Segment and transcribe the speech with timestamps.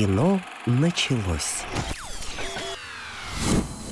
[0.00, 1.62] Кино началось.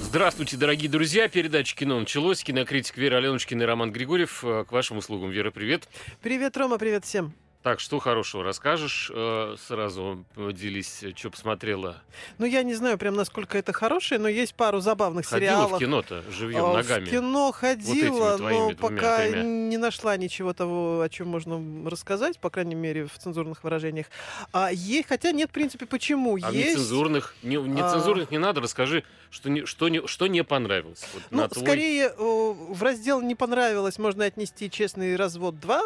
[0.00, 1.28] Здравствуйте, дорогие друзья.
[1.28, 2.42] Передача «Кино» началось.
[2.42, 4.42] Кинокритик Вера Аленушкина и Роман Григорьев.
[4.42, 5.28] Э, К вашим услугам.
[5.28, 5.86] Вера, привет.
[6.22, 7.34] Привет, Рома, привет всем.
[7.62, 9.10] Так, что хорошего расскажешь?
[9.12, 12.00] Э, Сразу делись, что посмотрела.
[12.38, 15.72] Ну, я не знаю прям, насколько это хорошее, но есть пару забавных Ходила сериалов.
[15.72, 17.04] в кино-то живьем, А, ногами.
[17.04, 19.42] В кино ходила, твоими но двумя, пока тремя.
[19.42, 24.06] не нашла ничего того, о чем можно рассказать, по крайней мере, в цензурных выражениях.
[24.52, 26.38] А е- хотя нет, в принципе, почему?
[26.40, 26.70] А есть...
[26.76, 31.04] нецензурных, не, нецензурных не надо, расскажи, что не, что не, что не понравилось.
[31.12, 35.80] Вот Ну, твой- скорее, в раздел «Не понравилось» можно отнести «Честный развод 2».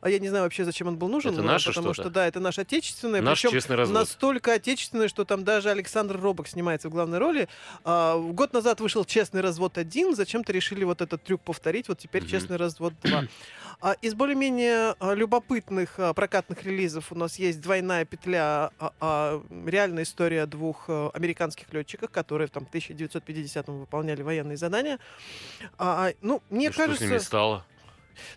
[0.00, 1.32] А я не знаю вообще, зачем он был нужен.
[1.32, 3.20] Это ну, наше Потому что, да, это наш отечественный.
[3.20, 3.98] Наш причем честный развод.
[3.98, 7.48] настолько отечественный, что там даже Александр Робок снимается в главной роли.
[7.84, 12.22] А, год назад вышел «Честный развод 1», зачем-то решили вот этот трюк повторить, вот теперь
[12.22, 12.30] Мгм.
[12.30, 13.28] «Честный развод 2».
[13.80, 20.02] А, из более-менее а, любопытных а, прокатных релизов у нас есть «Двойная петля», а, реальная
[20.02, 24.98] история двух американских летчиков, которые там, в 1950-м выполняли военные задания.
[25.78, 27.04] Ну, мне И что кажется...
[27.04, 27.64] с ними стало?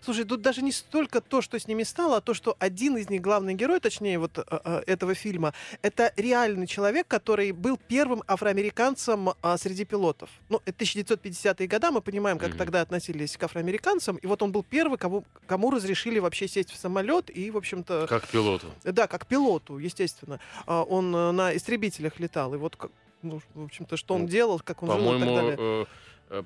[0.02, 3.08] Слушай, тут даже не столько то, что с ними стало, а то, что один из
[3.10, 5.52] них, главный герой, точнее, вот а, а, этого фильма,
[5.82, 10.30] это реальный человек, который был первым афроамериканцем а, среди пилотов.
[10.48, 14.62] Ну, это 1950-е годы, мы понимаем, как тогда относились к афроамериканцам, и вот он был
[14.62, 18.66] первый, кому, кому разрешили вообще сесть в самолет, и, в общем-то, Как пилоту.
[18.84, 20.40] да, как пилоту, естественно.
[20.66, 22.76] А, Он э, на истребителях летал, и вот,
[23.22, 25.56] ну, в общем-то, что он Ну, делал, как он жил и так По-моему, далее.
[25.58, 25.86] э, э,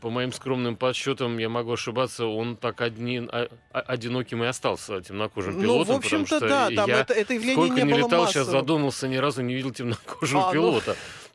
[0.01, 5.01] по моим скромным подсчетам, я могу ошибаться, он так один, а- а- одиноким и остался
[5.01, 5.95] темнокожим Ну, пилотом.
[5.95, 8.61] в общем-то, да, там я это, это явление сколько не не было летал, сейчас массовым.
[8.61, 10.81] задумался, ни разу не видел темнокожего А, ну.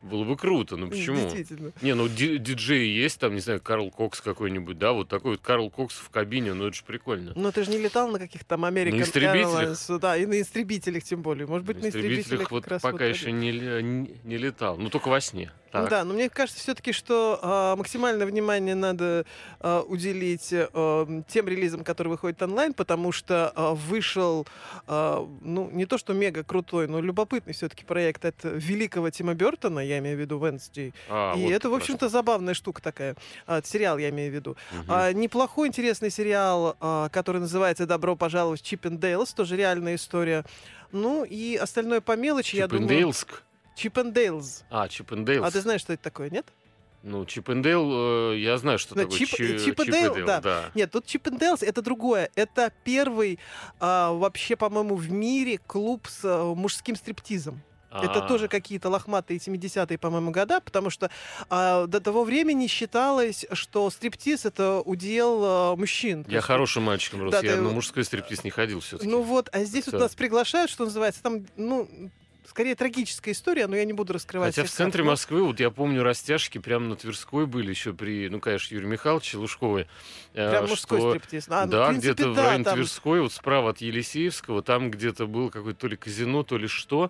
[0.01, 1.17] Было бы круто, ну почему?
[1.17, 1.71] Действительно.
[1.81, 5.41] Не, ну ди- диджеи есть, там, не знаю, Карл Кокс какой-нибудь, да, вот такой вот
[5.41, 7.33] Карл Кокс в кабине, ну это же прикольно.
[7.35, 9.71] Но ты же не летал на каких-то там American На истребителях?
[9.71, 11.45] Airlines, да, и на истребителях тем более.
[11.45, 15.07] Может быть, На на истребителях вот пока вот еще не, не, не летал, ну только
[15.09, 15.51] во сне.
[15.73, 15.89] Ну Так.
[15.89, 19.25] Да, но мне кажется все-таки, что а, максимальное внимание надо
[19.61, 24.45] а, уделить а, тем релизам, которые выходят онлайн, потому что а, вышел,
[24.87, 29.79] а, ну, не то что мега крутой, но любопытный все-таки проект от великого Тима Бертона,
[29.91, 30.93] я имею в виду Wednesday.
[31.09, 33.15] А, И вот это, в общем-то, забавная штука такая.
[33.47, 34.57] А, сериал, я имею в виду.
[34.71, 34.85] Мгм.
[34.87, 40.43] А, неплохой, интересный сериал, а, который называется «Добро пожаловать в Чип Дейлс», тоже реальная история.
[40.91, 42.87] Ну и остальное по мелочи, я думаю...
[42.87, 43.43] Чиппендейлск?
[43.75, 44.63] Чип Дейлз.
[44.69, 45.45] А, Чиппендейлс.
[45.47, 46.45] А ты знаешь, что это такое, нет?
[47.03, 49.17] Ну, Чиппендейл, э, я знаю, что Да, такое.
[49.17, 50.69] Чип- Чи- Чип и Дейл, Дейл, да.
[50.75, 52.29] Нет, тут Чип Дейлз это другое.
[52.35, 53.39] Это первый
[53.79, 57.59] а, вообще, по-моему, в мире клуб с а, мужским стриптизом.
[57.91, 61.09] Это А, тоже какие-то лохматые 70-е, по-моему, года, потому что
[61.49, 66.23] а, до того времени считалось, что стриптиз это удел а, мужчин.
[66.23, 69.09] То Я есть хорошим мальчиком рос, Да, я ты- на мужской стриптиз не ходил все-таки.
[69.09, 71.89] Ну вот, а здесь вот нас приглашают, что называется, там, ну,
[72.47, 74.55] скорее трагическая история, но я не буду раскрывать.
[74.55, 75.11] Хотя в центре карт.
[75.11, 79.37] Москвы, вот я помню, растяжки прямо на Тверской были еще при, ну, конечно, Юрию Михайловиче
[79.37, 79.87] Лужковой.
[80.33, 81.45] э, Прям мужской что- стриптиз.
[81.49, 84.61] А, ну, в да, принципе, где-то в да, районе там- Тверской, вот справа от Елисеевского,
[84.63, 87.09] там где-то был какой-то то ли казино, то ли что.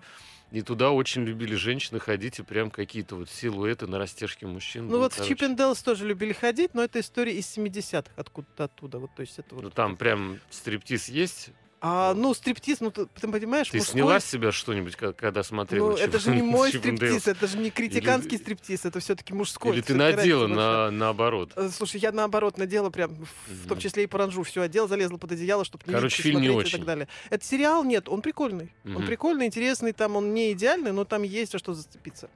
[0.52, 4.86] И туда очень любили женщины ходить, и прям какие-то вот силуэты на растяжке мужчин.
[4.86, 5.34] Ну вот в короче.
[5.34, 8.98] Чип and Dale's тоже любили ходить, но это история из 70-х, откуда-то оттуда.
[8.98, 9.64] Вот, то есть это вот...
[9.64, 11.50] Ну там прям стриптиз есть.
[11.84, 15.90] А, ну, стриптиз, ну, ты, ты понимаешь, Ты мужской- сняла с себя что-нибудь, когда смотрела?
[15.90, 19.72] Ну, это Чип- же не мой стриптиз, это же не критиканский стриптиз, это все-таки мужской.
[19.72, 21.52] Или это ты надела на, наоборот?
[21.56, 25.16] Э, Слушай, я наоборот надела прям, в- в том числе и паранжу, все одела, залезла
[25.16, 26.78] под одеяло, чтобы не Короче, фильм не смотреть и очень.
[26.78, 27.08] так далее.
[27.30, 28.72] Это сериал, нет, он прикольный.
[28.84, 29.06] Он Мгм.
[29.06, 32.30] прикольный, интересный, там он не идеальный, но там есть за что зацепиться.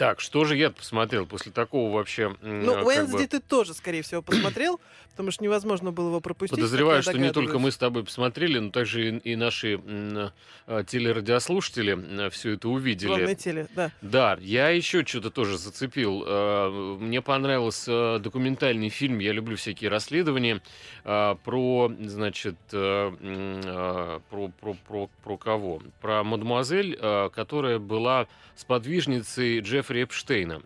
[0.00, 2.34] Так, что же я посмотрел после такого вообще...
[2.40, 4.80] Ну, а, Уэнсди бы- ты тоже, скорее всего, посмотрел,
[5.10, 6.56] потому что невозможно было его пропустить.
[6.56, 12.30] Подозреваю, что не только мы с тобой посмотрели, но также и, и наши э, телерадиослушатели
[12.30, 13.08] все это увидели.
[13.08, 13.92] Главное теле, да.
[14.00, 16.24] Да, я еще что-то тоже зацепил.
[16.26, 19.18] Э, Мне понравился документальный фильм.
[19.18, 20.62] Я люблю всякие расследования
[21.04, 23.12] про, значит, про,
[24.30, 25.82] про, про, про кого?
[26.00, 26.96] Про мадемуазель,
[27.34, 29.60] которая была сподвижницей
[29.90, 30.62] Джеффри Эпштейна.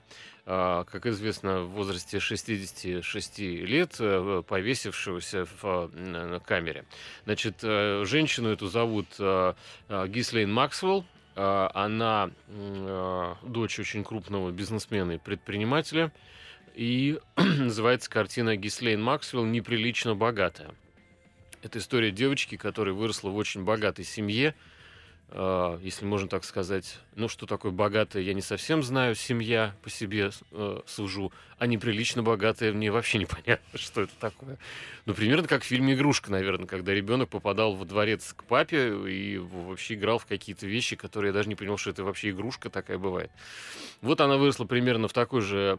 [0.47, 6.85] Э, Как известно, в возрасте 66 лет э, повесившегося в э, камере.
[7.25, 11.07] Значит, э, женщину эту зовут Гислейн Максвелл.
[11.37, 12.31] Она
[13.43, 16.13] дочь очень крупного бизнесмена и предпринимателя.
[16.75, 20.71] И называется картина Гислейн Максвелл «Неприлично богатая».
[21.63, 24.55] Это история девочки, которая выросла в очень богатой семье.
[25.29, 29.91] Э, если можно так сказать, ну, что такое богатая, я не совсем знаю, семья по
[29.91, 34.59] себе э, сужу, а неприлично богатая, мне вообще непонятно, что это такое.
[35.07, 39.39] Ну, примерно как в фильме «Игрушка», наверное, когда ребенок попадал во дворец к папе и
[39.39, 42.99] вообще играл в какие-то вещи, которые я даже не понял, что это вообще игрушка такая
[42.99, 43.31] бывает.
[44.01, 45.79] Вот она выросла примерно в такой же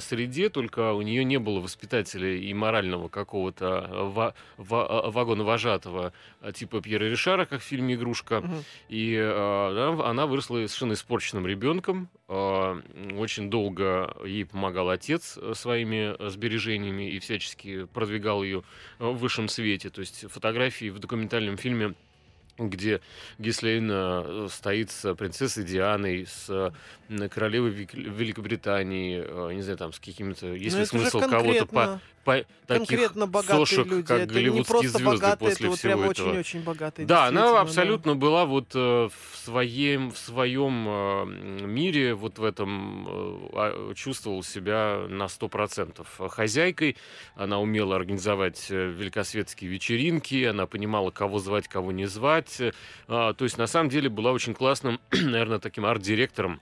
[0.00, 6.12] среде, только у нее не было воспитателя и морального какого-то ва- ва- вагона вожатого
[6.54, 8.38] типа Пьера Ришара, как в фильме «Игрушка».
[8.38, 8.64] Угу.
[8.92, 12.10] И э, она выросла совершенно испорченным ребенком.
[12.28, 12.78] Э,
[13.16, 18.64] очень долго ей помогал отец своими сбережениями и всячески продвигал ее
[18.98, 19.88] в высшем свете.
[19.88, 21.94] То есть фотографии в документальном фильме
[22.58, 23.00] где
[23.38, 26.72] Гислейна э, стоит с принцессой Дианой, с
[27.30, 30.48] королевой Великобритании, э, не знаю, там, с какими-то...
[30.54, 34.06] Есть ли смысл кого-то по, по конкретно богатые сошек, люди.
[34.06, 36.28] как это голливудские звезды богатые, после это всего вот прям этого.
[36.28, 37.06] очень-очень богатые.
[37.06, 38.18] Да, она абсолютно да.
[38.18, 38.78] была вот э,
[39.08, 46.96] в своем, в своем мире, вот в этом э, чувствовала себя на сто процентов хозяйкой.
[47.34, 52.51] Она умела организовать великосветские вечеринки, она понимала, кого звать, кого не звать.
[53.08, 56.60] А, то есть, на самом деле, была очень классным, наверное, таким арт-директором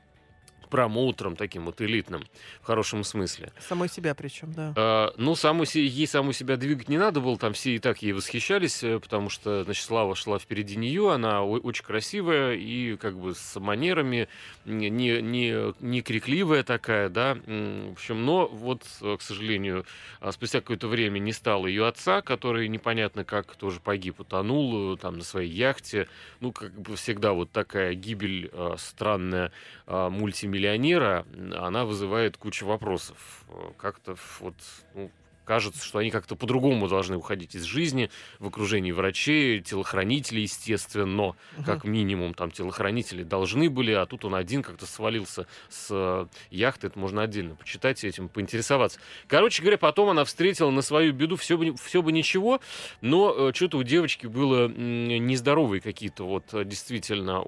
[0.71, 2.25] промоутером таким вот элитным,
[2.63, 3.53] в хорошем смысле.
[3.59, 4.73] Самой себя причем, да.
[4.77, 8.13] А, ну, саму, ей саму себя двигать не надо было, там все и так ей
[8.13, 13.35] восхищались, э, потому что, значит, Слава шла впереди нее, она очень красивая и как бы
[13.35, 14.29] с манерами,
[14.65, 19.85] не, не, не крикливая такая, да, в общем, но вот, э, к сожалению,
[20.21, 24.97] а, спустя какое-то время не стало ее отца, который непонятно как тоже погиб, утонул э,
[24.99, 26.07] там на своей яхте,
[26.39, 29.53] ну, как бы всегда вот такая гибель странная
[29.87, 31.27] мультимиллионера миллионера,
[31.57, 33.45] она вызывает кучу вопросов.
[33.49, 34.55] Э, как-то вот
[34.95, 35.11] ну,
[35.51, 38.09] кажется, что они как-то по-другому должны уходить из жизни
[38.39, 41.37] в окружении врачей, телохранителей, естественно, угу.
[41.67, 46.87] как минимум там телохранители должны были, а тут он один как-то свалился с э, яхты,
[46.87, 49.01] это можно отдельно почитать этим, поинтересоваться.
[49.27, 52.61] Короче говоря, потом она встретила на свою беду все бы, все бы ничего,
[53.01, 57.41] но э, что-то у девочки было нездоровые какие-то вот э, действительно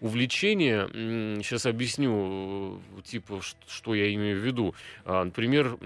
[0.00, 0.88] увлечения.
[1.44, 4.74] Сейчас объясню, типа, что я имею в виду.
[5.04, 5.78] А, например,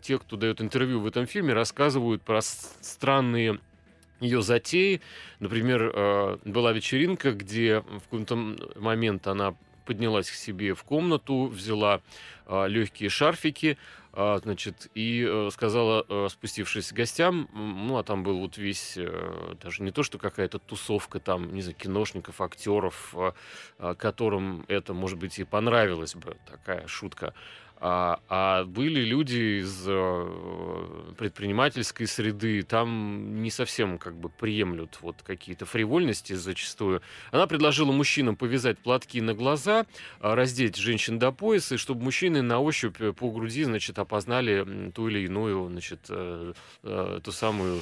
[0.00, 3.60] те, кто дает интервью в этом фильме, рассказывают про странные
[4.20, 5.00] ее затеи.
[5.38, 8.36] Например, э, была вечеринка, где в какой-то
[8.76, 9.54] момент она
[9.86, 12.00] поднялась к себе в комнату, взяла
[12.46, 13.78] э, легкие шарфики,
[14.42, 18.98] значит, и сказала, спустившись к гостям, ну, а там был вот весь,
[19.62, 23.14] даже не то, что какая-то тусовка там, не знаю, киношников, актеров,
[23.98, 27.34] которым это, может быть, и понравилось бы, такая шутка.
[27.82, 35.22] А, а были люди из э, предпринимательской среды, там не совсем как бы приемлют вот
[35.22, 37.00] какие-то фривольности зачастую.
[37.30, 39.86] Она предложила мужчинам повязать платки на глаза,
[40.20, 44.90] а, раздеть женщин до пояса, и чтобы мужчины на ощупь э, по груди, значит, опознали
[44.90, 46.52] ту или иную, значит, э,
[47.22, 47.80] ту самую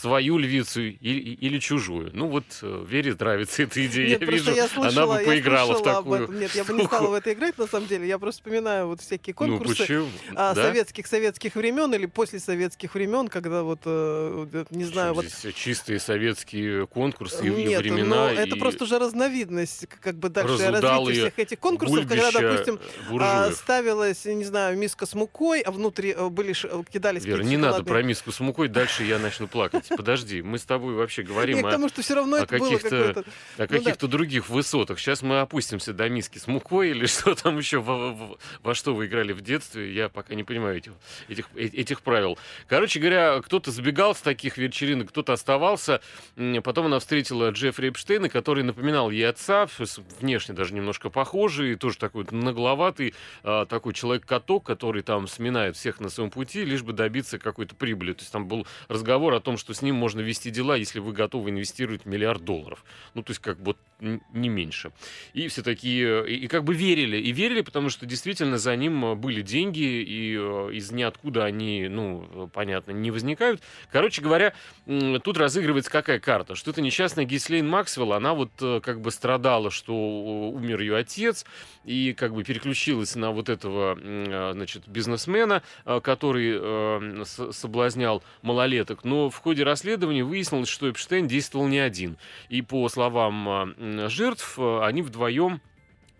[0.00, 2.10] свою львицу или, или чужую.
[2.12, 4.10] Ну вот э, Вере нравится эта идея.
[4.10, 6.30] Нет, я вижу, я слышала, она бы поиграла в такую.
[6.32, 8.06] Нет, я бы не стала в это играть, на самом деле.
[8.06, 10.62] Я просто вспоминаю вот всякие ну, конкурсы ну, а, да?
[10.62, 16.86] советских советских времен или после советских времен, когда вот э, не знаю вот чистые советские
[16.86, 18.30] конкурсы и Нет, времена.
[18.30, 22.78] Ну, это просто уже разновидность как бы дальше развития всех этих конкурсов, когда, допустим,
[23.20, 26.52] а, ставилась, не знаю, миска с мукой, а внутри э, были
[26.84, 27.24] кидались.
[27.24, 29.87] Вера, не надо про миску с мукой, дальше я начну плакать.
[29.96, 33.24] Подожди, мы с тобой вообще говорим о, потому что все равно о каких-то,
[33.56, 34.16] о каких-то ну, да.
[34.16, 34.98] других высотах.
[34.98, 38.94] Сейчас мы опустимся до миски с мукой или что там еще, во, во, во что
[38.94, 40.92] вы играли в детстве, я пока не понимаю этих,
[41.28, 42.38] этих, э, этих правил.
[42.66, 46.00] Короче говоря, кто-то сбегал с таких вечеринок, кто-то оставался.
[46.64, 49.68] Потом она встретила Джеффри Эпштейна, который напоминал ей отца,
[50.20, 56.08] внешне даже немножко похожий, тоже такой нагловатый, а, такой человек-каток, который там сминает всех на
[56.08, 58.12] своем пути, лишь бы добиться какой-то прибыли.
[58.12, 61.12] То есть там был разговор о том, что с ним можно вести дела, если вы
[61.12, 62.84] готовы инвестировать миллиард долларов.
[63.14, 64.92] Ну, то есть как бы не меньше.
[65.32, 69.04] И все такие, и, и как бы верили, и верили, потому что действительно за ним
[69.04, 73.60] э, были деньги, и э, из ниоткуда они, ну, понятно, не возникают.
[73.90, 74.52] Короче говоря,
[74.86, 76.54] тут разыгрывается какая карта?
[76.54, 81.44] Что это несчастная Гислейн Максвелл, она вот э, как бы страдала, что умер ее отец,
[81.84, 83.98] и как бы переключилась на вот этого,
[84.52, 85.62] значит, бизнесмена,
[86.02, 89.04] который соблазнял малолеток.
[89.04, 92.16] Но в ходе расследования расследовании выяснилось, что Эпштейн действовал не один.
[92.48, 93.74] И по словам
[94.08, 95.60] жертв, они вдвоем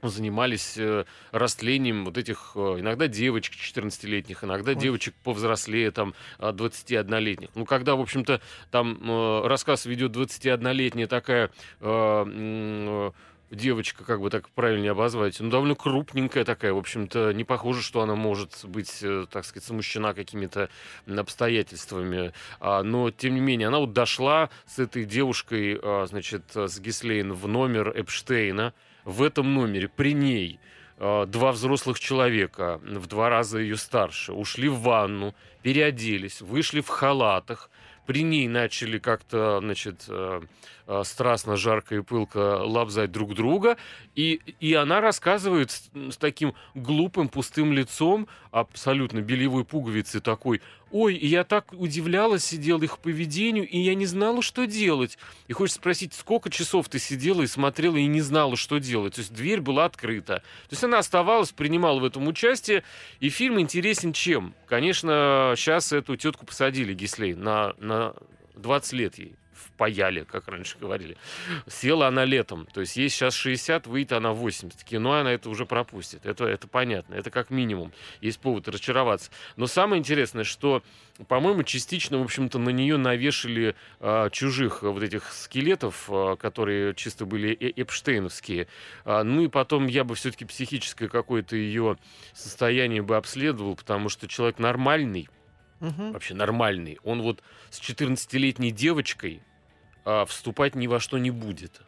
[0.03, 4.77] занимались э, растлением вот этих э, иногда девочек 14-летних, иногда Ой.
[4.77, 7.49] девочек повзрослее, там, 21-летних.
[7.57, 8.41] Ну, когда, в общем-то,
[8.71, 13.11] там э, рассказ ведет 21-летняя такая э,
[13.51, 18.03] девочка, как бы так правильнее обозвать, ну, довольно крупненькая такая, в общем-то, не похоже, что
[18.03, 20.69] она может быть, так сказать, смущена какими-то
[21.07, 22.33] обстоятельствами.
[22.61, 27.33] А, но, тем не менее, она вот дошла с этой девушкой, а, значит, с Гислейн
[27.33, 28.75] в номер Эпштейна,
[29.05, 30.61] в этом номере при ней
[30.99, 36.89] э, два взрослых человека, в два раза ее старше, ушли в ванну, переоделись, вышли в
[36.89, 37.71] халатах,
[38.05, 40.09] при ней начали как-то, значит,
[40.89, 43.77] э, страстно, жарко и пылко лапзать друг друга,
[44.17, 51.17] и, и она рассказывает с, с таким глупым, пустым лицом, абсолютно белевой пуговицы такой, ой,
[51.17, 55.19] я так удивлялась, сидела их поведению, и я не знала, что делать.
[55.47, 59.15] И хочется спросить, сколько часов ты сидела и смотрела, и не знала, что делать?
[59.15, 60.37] То есть дверь была открыта.
[60.69, 62.83] То есть она оставалась, принимала в этом участие,
[63.21, 64.55] и фильм интересен чем?
[64.67, 68.15] Конечно, сейчас эту тетку посадили, Гислей, на, на
[68.57, 71.17] 20 лет ей впаяли, как раньше говорили.
[71.67, 72.67] Села она летом.
[72.73, 74.85] То есть ей сейчас 60, выйдет она 80.
[74.85, 76.27] Кино она это уже пропустит.
[76.27, 77.15] Это, это понятно.
[77.15, 77.93] Это как минимум.
[78.21, 79.31] Есть повод разочароваться.
[79.57, 80.83] Но самое интересное, что,
[81.27, 87.27] по-моему, частично, в общем-то, на нее навешали а, чужих вот этих скелетов, а, которые чисто
[87.27, 88.69] были э эпштейновские.
[89.05, 91.97] А, ну и потом я бы все-таки психическое какое-то ее
[92.35, 95.29] состояние бы обследовал, потому что человек нормальный,
[95.81, 96.13] угу.
[96.13, 99.43] вообще нормальный, он вот с 14-летней девочкой
[100.27, 101.81] вступать ни во что не будет.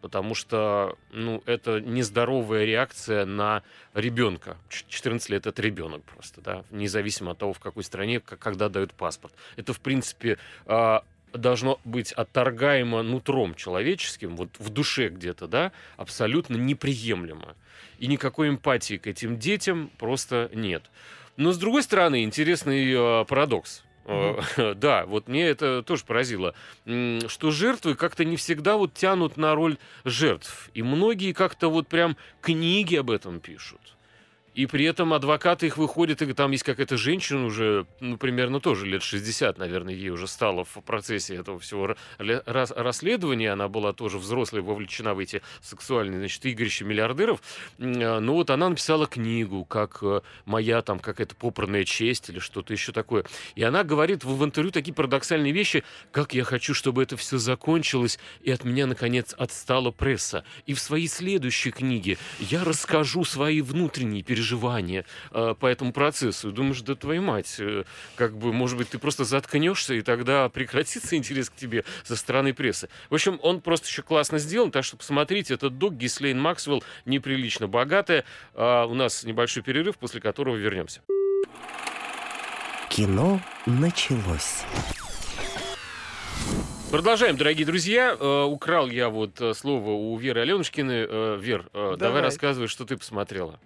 [0.00, 3.62] Потому что, ну, это нездоровая реакция на
[3.94, 4.56] ребенка.
[4.68, 9.34] 14 лет это ребенок просто, да, независимо от того, в какой стране, когда дают паспорт.
[9.56, 16.56] Это, в принципе, а, должно быть отторгаемо нутром человеческим, вот в душе где-то, да, абсолютно
[16.56, 17.56] неприемлемо.
[17.98, 20.84] И никакой эмпатии к этим детям просто нет.
[21.36, 23.84] Но, с другой стороны, интересный э, парадокс.
[24.08, 24.74] Mm-hmm.
[24.74, 29.76] Да, вот мне это тоже поразило, что жертвы как-то не всегда вот тянут на роль
[30.04, 30.70] жертв.
[30.74, 33.97] И многие как-то вот прям книги об этом пишут.
[34.54, 38.86] И при этом адвокаты их выходят, и там есть какая-то женщина уже, ну, примерно тоже
[38.86, 43.52] лет 60, наверное, ей уже стало в процессе этого всего расследования.
[43.52, 47.40] Она была тоже взрослой, вовлечена в эти сексуальные, значит, игрища миллиардеров.
[47.78, 52.90] Ну, вот она написала книгу, как э, моя там какая-то попранная честь или что-то еще
[52.90, 53.24] такое.
[53.54, 58.18] И она говорит в интервью такие парадоксальные вещи, как я хочу, чтобы это все закончилось,
[58.42, 60.44] и от меня, наконец, отстала пресса.
[60.66, 66.52] И в своей следующей книге я расскажу свои внутренние переживания переживания э, по этому процессу.
[66.52, 67.84] думаешь, да твою мать, э,
[68.16, 72.54] как бы, может быть, ты просто заткнешься, и тогда прекратится интерес к тебе со стороны
[72.54, 72.88] прессы.
[73.10, 77.68] В общем, он просто еще классно сделан, так что посмотрите, этот док Гислейн Максвелл неприлично
[77.68, 78.24] богатая.
[78.54, 81.02] Э, у нас небольшой перерыв, после которого вернемся.
[82.88, 84.64] Кино началось.
[86.90, 88.16] Продолжаем, дорогие друзья.
[88.18, 91.06] Э, украл я вот э, слово у Веры Аленушкины.
[91.06, 91.96] Э, Вер, э, давай.
[91.98, 93.60] давай рассказывай, что ты посмотрела.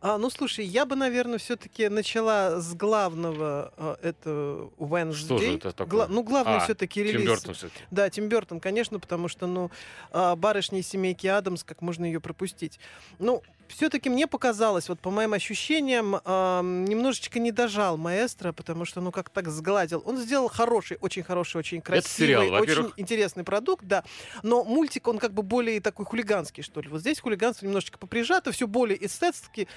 [0.00, 5.12] А, ну, слушай, я бы, наверное, все-таки начала с главного а, это Wednesday.
[5.14, 5.90] Что же это такое?
[5.90, 7.16] Гла- ну, главный а, все-таки релиз.
[7.16, 7.80] Тим Бертон все-таки.
[7.90, 9.70] Да, Тим Бертон, конечно, потому что, ну,
[10.12, 12.78] а, барышни семейки Адамс, как можно ее пропустить?
[13.18, 19.00] Ну, все-таки мне показалось, вот по моим ощущениям, э, немножечко не дожал маэстро, потому что,
[19.00, 20.02] ну, как так сгладил.
[20.04, 24.04] Он сделал хороший, очень хороший, очень красивый, сериал, очень интересный продукт, да.
[24.42, 26.88] Но мультик, он как бы более такой хулиганский, что ли.
[26.88, 29.68] Вот здесь хулиганство немножечко поприжато, все более эстетски,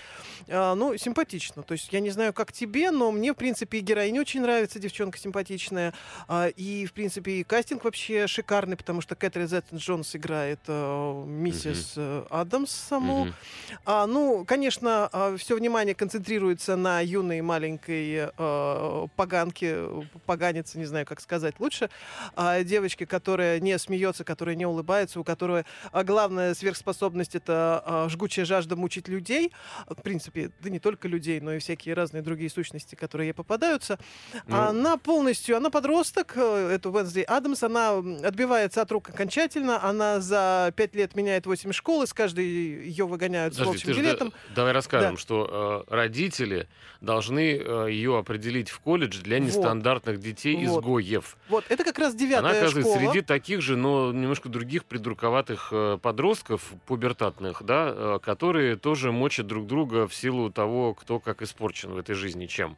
[0.48, 1.64] э, ну, симпатично.
[1.64, 4.80] То есть я не знаю, как тебе, но мне, в принципе, и героиня очень нравится,
[4.80, 5.94] девчонка симпатичная.
[6.28, 11.24] Э, и, в принципе, и кастинг вообще шикарный, потому что Кэтрин Зеттон Джонс играет э,
[11.28, 12.28] миссис mm-hmm.
[12.30, 13.26] Адамс саму.
[13.26, 13.81] Mm-hmm.
[13.84, 19.88] А, ну, конечно, а, все внимание концентрируется на юной маленькой э, поганке,
[20.28, 21.90] поганице, не знаю, как сказать лучше,
[22.36, 28.46] э, девочке, которая не смеется, которая не улыбается, у которой главная сверхспособность это э, жгучая
[28.46, 29.52] жажда мучить людей.
[29.88, 33.98] В принципе, да не только людей, но и всякие разные другие сущности, которые ей попадаются.
[34.46, 34.58] Ну...
[34.58, 40.94] Она полностью, она подросток, эту Wednesday Адамс, она отбивается от рук окончательно, она за пять
[40.94, 44.34] лет меняет 8 школ, из каждой ее выгоняют Подожди, с волчьим билетом.
[44.56, 45.22] Давай расскажем, да.
[45.22, 46.68] что э, родители
[47.02, 50.24] должны э, ее определить в колледж для нестандартных вот.
[50.24, 50.82] детей вот.
[50.82, 51.38] изгоев.
[51.50, 53.12] Вот, это как раз девятая Она оказывается школа.
[53.12, 59.48] среди таких же, но немножко других придурковатых э, подростков, пубертатных, да, э, которые тоже мочат
[59.48, 62.78] друг друга в силу того, кто как испорчен в этой жизни чем.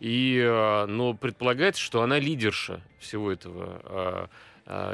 [0.00, 3.80] И, э, но предполагается, что она лидерша всего этого.
[3.84, 4.26] Э,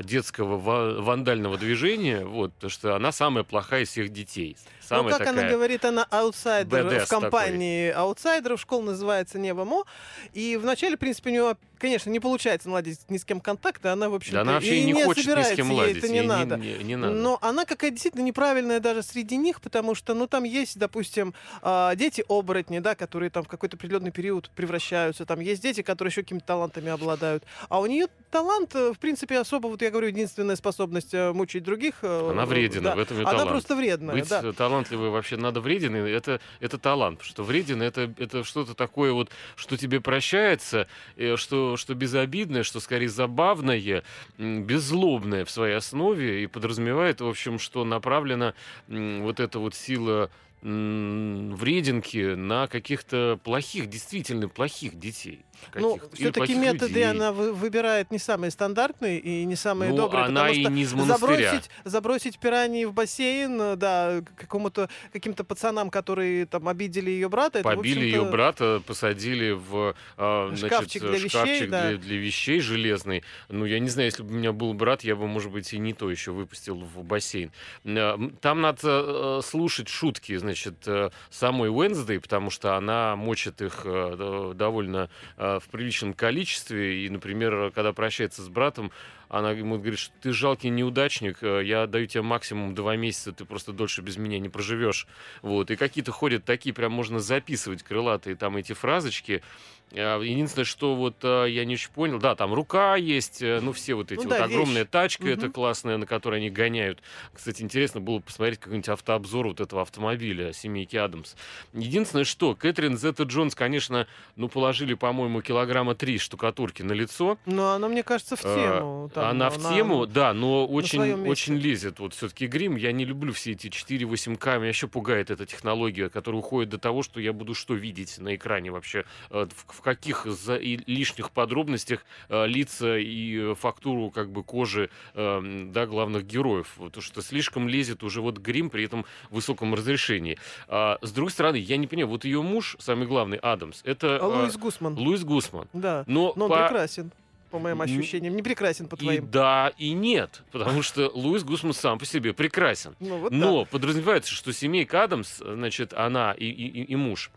[0.02, 4.56] детского ва- вандального движения, вот, потому что она самая плохая из всех детей.
[4.80, 5.44] Самая ну, как такая...
[5.44, 8.58] она говорит, она аутсайдер в компании аутсайдеров.
[8.60, 9.84] Школа называется Невамо.
[10.32, 13.88] И вначале, в принципе, у нее, конечно, не получается наладить ни с кем контакты.
[13.88, 15.76] Она, в общем Да она вообще и не, не хочет ни с собирается, кем ей
[15.76, 15.96] ладить.
[15.98, 16.56] это не ей надо.
[16.56, 17.14] Не, не надо.
[17.14, 21.94] Но она какая-то действительно неправильная даже среди них, потому что, ну, там есть, допустим, а,
[21.94, 25.24] дети-оборотни, да, которые там в какой-то определенный период превращаются.
[25.26, 27.44] Там есть дети, которые еще какими-то талантами обладают.
[27.68, 31.62] А у нее талант, э, в принципе, особо, вот я говорю, единственная способность э, мучить
[31.62, 31.96] других.
[32.02, 32.96] э, Она вредина, да.
[32.96, 33.50] в этом и Она талант.
[33.50, 34.52] просто вредная, Быть да.
[34.52, 37.18] талантливой вообще надо вреден, и это, это талант.
[37.18, 41.36] Потому что вреден это, это что-то такое вот, что тебе прощается, э,
[41.76, 44.02] что, безобидное, что скорее забавное,
[44.38, 48.54] беззлобное в своей основе и подразумевает, в общем, что направлена
[48.88, 50.30] вот эта вот сила
[50.62, 55.44] м, врединки на каких-то плохих, действительно плохих детей.
[55.74, 57.10] Ну, все-таки методы людей.
[57.10, 60.70] она вы- выбирает не самые стандартные и не самые Ну, добрые, она потому и что
[60.70, 61.18] не из монастыря.
[61.50, 67.58] забросить, забросить пираньи в бассейн, э, да, какому-то каким-то пацанам, которые там обидели ее брата,
[67.58, 71.88] это, в Побили ее общем-то, брата, посадили в значит, Шкафчик для вещей, шкафчик да.
[71.88, 73.24] для, для вещей железный.
[73.48, 75.78] Ну, я не знаю, если бы у меня был брат, я бы, может быть, и
[75.78, 77.50] не то еще выпустил в бассейн.
[77.84, 83.82] А, Там надо э, слушать шутки, значит, э, самой Уэнсдей, потому что она мочит их
[83.84, 87.04] э, довольно э, в приличном количестве.
[87.04, 88.90] И, например, когда прощается с братом,
[89.28, 93.74] она ему говорит, что ты жалкий неудачник, я даю тебе максимум два месяца, ты просто
[93.74, 95.06] дольше без меня не проживешь.
[95.42, 95.70] Вот.
[95.70, 99.42] И какие-то ходят такие, прям можно записывать крылатые там эти фразочки.
[99.92, 103.72] Э, Единственное, что вот э, я не очень понял, да, там рука есть, э, ну
[103.72, 104.90] все вот эти Ну вот да, огромная вещь.
[104.90, 105.52] тачка, это Мгм.
[105.52, 107.00] классная, на которой они гоняют.
[107.32, 111.34] Кстати, интересно было посмотреть какой-нибудь автообзор вот этого автомобиля семейки Адамс.
[111.72, 117.38] Единственное, что Кэтрин Зетта Джонс, конечно, ну положили, по-моему, килограмма три штукатурки на лицо.
[117.46, 119.10] Но она, мне кажется, в тему.
[119.14, 121.98] там, Она в тему, да, но очень, очень лезет.
[121.98, 122.76] Вот все-таки грим.
[122.76, 124.58] Я не люблю все эти 4-8К.
[124.58, 128.34] Меня еще пугает эта технология, которая уходит до того, что я буду что видеть на
[128.34, 129.04] экране вообще.
[129.30, 129.48] В,
[129.78, 135.66] в каких за и лишних подробностях э, лица и э, фактуру как бы кожи э,
[135.72, 136.74] да, главных героев.
[136.76, 140.36] Потому что слишком лезет уже вот грим при этом высоком разрешении.
[140.66, 144.26] А, с другой стороны, я не понимаю, вот ее муж, самый главный, Адамс, это А
[144.26, 145.68] Луис Гусман, Луис Гусман.
[145.72, 146.02] да.
[146.08, 147.12] Но, Но он по- прекрасен,
[147.52, 148.34] по моим ощущениям.
[148.34, 149.30] Не прекрасен, по и твоим.
[149.30, 152.96] да, и нет, потому что Луис Гусман сам по себе прекрасен.
[152.98, 153.36] Ну, вот да.
[153.38, 157.30] Но подразумевается, что семейка Адамс, значит, она и, и- и муж,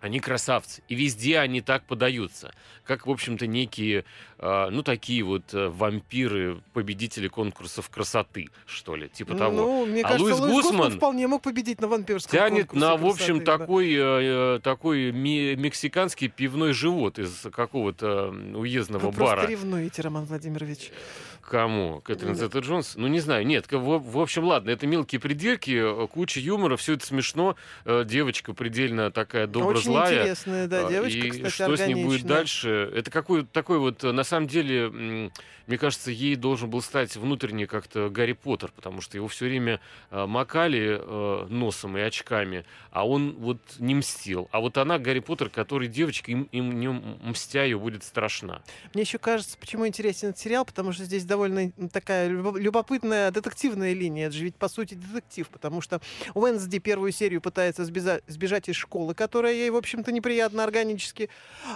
[0.00, 2.52] они красавцы, и везде они так подаются,
[2.84, 4.04] как, в общем-то, некие,
[4.38, 9.56] э, ну, такие вот э, вампиры, победители конкурсов красоты, что ли, типа того.
[9.56, 13.04] Ну, мне А кажется, Луис Гусман Гусман вполне мог победить на вампирском Тянет на, в
[13.04, 13.58] общем, да.
[13.58, 19.36] такой, э, э, такой ми- мексиканский пивной живот из какого-то уездного Вы бара.
[19.36, 20.90] просто ревнуете, Роман Владимирович.
[21.42, 22.00] Кому?
[22.00, 22.40] Кэтрин Да.
[22.40, 22.94] Зетта Джонс?
[22.96, 23.46] Ну, не знаю.
[23.46, 27.56] Нет, в, в общем, ладно, это мелкие придирки, э, куча юмора, все это смешно.
[27.84, 30.20] Э, Девочка предельно такая Очень добро-злая.
[30.20, 32.28] интересная, да, А, девочка, и кстати, что с ней будет органичная.
[32.28, 32.92] дальше?
[32.94, 34.88] Это какой такой вот, э, на самом деле,
[35.66, 39.80] мне кажется, ей должен был стать внутренне как-то Гарри Поттер, потому что его все время
[40.10, 41.00] макали
[41.48, 44.48] носом и очками, а он вот не мстил.
[44.52, 48.62] А вот она Гарри Поттер, который девочка, им, им не мстя ее будет страшна.
[48.94, 53.94] Мне еще кажется, почему интересен этот сериал, потому что здесь довольно такая любо- любопытная детективная
[53.94, 54.26] линия.
[54.26, 56.00] Это же ведь, по сути, детектив, потому что
[56.34, 61.30] Уэнсди первую серию пытается сбежа- сбежать из школы, которая ей, в общем-то, неприятна органически.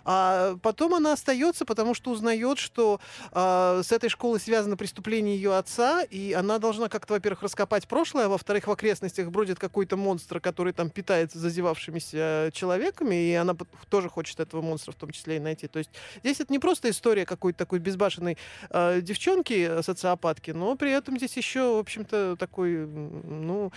[0.05, 5.57] А потом она остается, потому что узнает, что а, с этой школой связано преступление ее
[5.57, 10.41] отца, и она должна как-то, во-первых, раскопать прошлое, а во-вторых, в окрестностях бродит какой-то монстр,
[10.41, 13.55] который там питается зазевавшимися человеками, и она
[13.89, 15.69] тоже хочет этого монстра в том числе и найти.
[15.69, 15.91] То есть
[16.21, 18.37] здесь это не просто история какой-то такой безбашенной
[18.71, 23.73] э, девчонки, э, социопатки, но при этом здесь еще, в общем-то, такой, ну...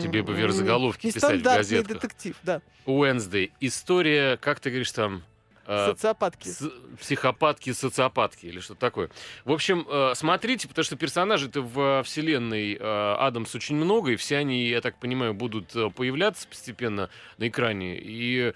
[0.00, 2.00] Тебе бы м, вверх-заголовки писать в газетках.
[2.00, 2.60] детектив, да.
[2.86, 3.52] Уэнсдей.
[3.60, 5.22] История, как ты говоришь там,
[5.66, 6.48] э, Социопатки.
[6.48, 9.10] с- психопатки, социопатки или что-то такое.
[9.44, 14.38] В общем, э, смотрите, потому что персонажей-то в вселенной э, Адамс очень много, и все
[14.38, 17.08] они, я так понимаю, будут появляться постепенно
[17.38, 17.96] на экране.
[17.98, 18.52] И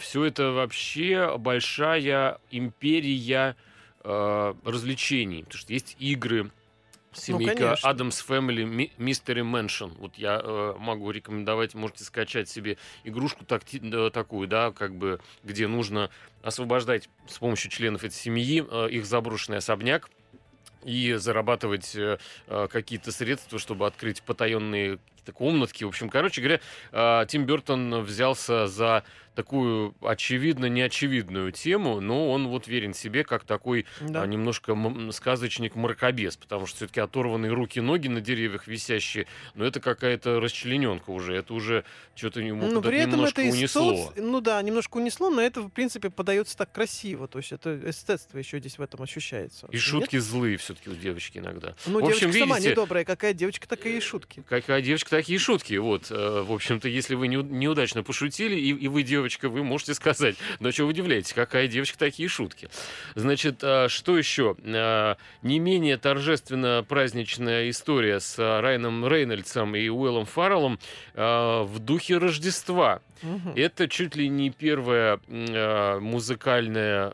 [0.00, 3.54] все это вообще большая империя
[4.04, 5.44] э, развлечений.
[5.44, 6.50] Потому что есть игры,
[7.14, 7.88] Семейка конечно.
[7.90, 9.92] Адамс Family Mystery Mansion.
[9.98, 15.20] Вот я э, могу рекомендовать, можете скачать себе игрушку такти- да, такую, да, как бы,
[15.44, 16.10] где нужно
[16.42, 20.08] освобождать с помощью членов этой семьи э, их заброшенный особняк
[20.84, 24.98] и зарабатывать э, э, какие-то средства, чтобы открыть потаенные
[25.34, 25.84] комнатки.
[25.84, 26.60] В общем, короче говоря,
[26.90, 33.44] э, Тим Бертон взялся за такую очевидно неочевидную тему, но он вот верен себе как
[33.44, 34.22] такой Да.
[34.22, 34.74] а, немножко
[35.10, 41.54] сказочник-мракобес, потому что все-таки оторванные руки-ноги на деревьях висящие, но это какая-то расчлененка уже, это
[41.54, 43.92] уже что-то ему Ну, при этом немножко это унесло.
[43.94, 47.26] соц- Ну да, немножко унесло, но это, в принципе, подается так красиво.
[47.28, 49.66] То есть это эстетство еще здесь в этом ощущается.
[49.70, 49.80] И Нет?
[49.82, 51.74] шутки злые все-таки у девочки иногда.
[51.86, 53.04] Ну, в общем, девочка сама видите, недобрая.
[53.04, 54.42] Какая девочка, такая и шутки.
[54.48, 55.74] Какая девочка, такие шутки.
[55.74, 59.94] Вот, э, в общем-то, если вы неу- неудачно пошутили, и, и вы девочка, вы можете
[59.94, 60.36] сказать.
[60.60, 62.68] Но что вы удивляетесь, какая девочка, такие шутки.
[63.14, 64.56] Значит, а, что еще?
[64.64, 70.78] А, Не менее торжественно праздничная история с Райаном Рейнольдсом и Уиллом Фарреллом
[71.14, 73.00] а, в духе Рождества.
[73.22, 73.52] Мгм.
[73.54, 75.20] Это чуть ли не первая
[76.00, 77.12] музыкальная,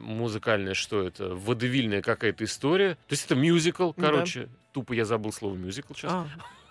[0.00, 2.94] музыкальная, что это, водевильная какая-то история.
[3.08, 4.08] То есть это мюзикл, Да.
[4.08, 4.48] короче.
[4.72, 6.12] Тупо я забыл слово мюзикл сейчас.
[6.12, 6.26] А.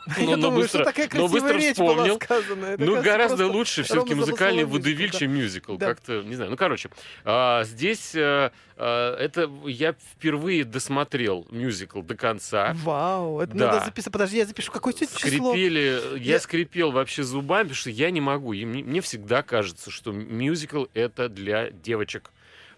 [0.05, 2.15] Ну, Я но думаю, быстро- что такая но быстро красивая речь была вспомнил.
[2.21, 2.65] сказана.
[2.65, 5.17] Это, Ну, гораздо лучше все-таки музыкальный водевиль, да.
[5.19, 5.77] чем мюзикл.
[5.77, 5.87] Да.
[5.87, 6.51] Как-то, не знаю.
[6.51, 6.89] Ну, короче,
[7.23, 12.73] а, здесь э, а, это я впервые досмотрел мюзикл до конца.
[12.83, 13.71] Вау, это Да.
[13.73, 14.11] надо записать.
[14.11, 14.71] Подожди, я запишу.
[14.71, 15.51] Какое сегодня число?
[15.51, 18.53] Скрипели, я Я- скрипел вообще зубами, потому что я не могу.
[18.53, 22.31] И мне, мне всегда кажется, что мюзикл это для девочек.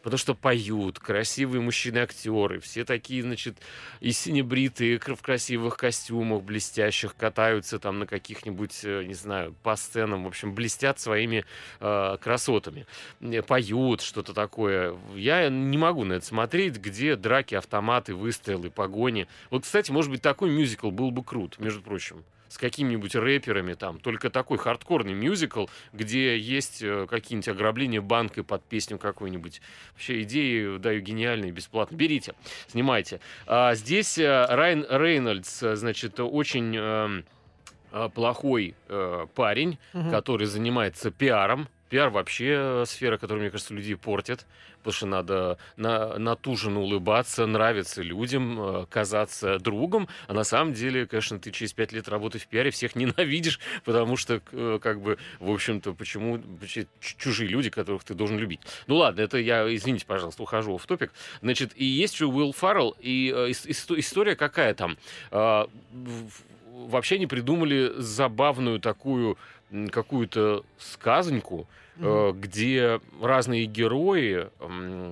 [0.05, 3.57] Потому что поют, красивые мужчины-актеры, все такие, значит,
[4.01, 10.25] и синебритые, в красивых костюмах блестящих, катаются там на каких-нибудь, э, не знаю, по сценам,
[10.25, 11.43] в общем, блестят своими
[11.79, 12.85] э, красотами.
[13.19, 14.95] Э, Поют что-то такое.
[15.15, 19.25] Я не могу на это смотреть, где драки, автоматы, выстрелы, погони.
[19.49, 23.99] Вот, кстати, может быть, такой мюзикл был бы крут, между прочим с какими-нибудь рэперами там,
[23.99, 29.61] только такой хардкорный мюзикл, где есть э, какие-нибудь ограбления банка под песню какую-нибудь.
[29.93, 31.95] Вообще идеи даю гениальные, бесплатно.
[31.95, 32.33] Берите,
[32.67, 33.19] снимайте.
[33.47, 37.25] А здесь э, Райан Рейнольдс, э, значит, очень эм,
[37.91, 40.11] э, плохой э, парень, Мгм.
[40.11, 41.67] который занимается пиаром.
[41.89, 44.45] Пиар вообще э, сфера, которую, мне кажется, людей портит,
[44.79, 51.05] потому что надо на, натуженно улыбаться, нравиться людям, э, казаться другом, а на самом деле,
[51.05, 55.17] конечно, ты через пять лет работы в пиаре всех ненавидишь, потому что, э, как бы,
[55.39, 56.41] в общем-то, почему
[56.99, 58.61] чужие люди, которых ты должен любить.
[58.87, 61.11] Ну ладно, это я, извините, пожалуйста, ухожу в топик.
[61.41, 64.97] Значит, и есть еще Уилл Фаррелл, и ис- исто- история какая там?
[65.31, 65.69] А,
[66.75, 69.37] вообще не придумали забавную такую
[69.91, 74.49] какую-то сказоньку, э, где разные герои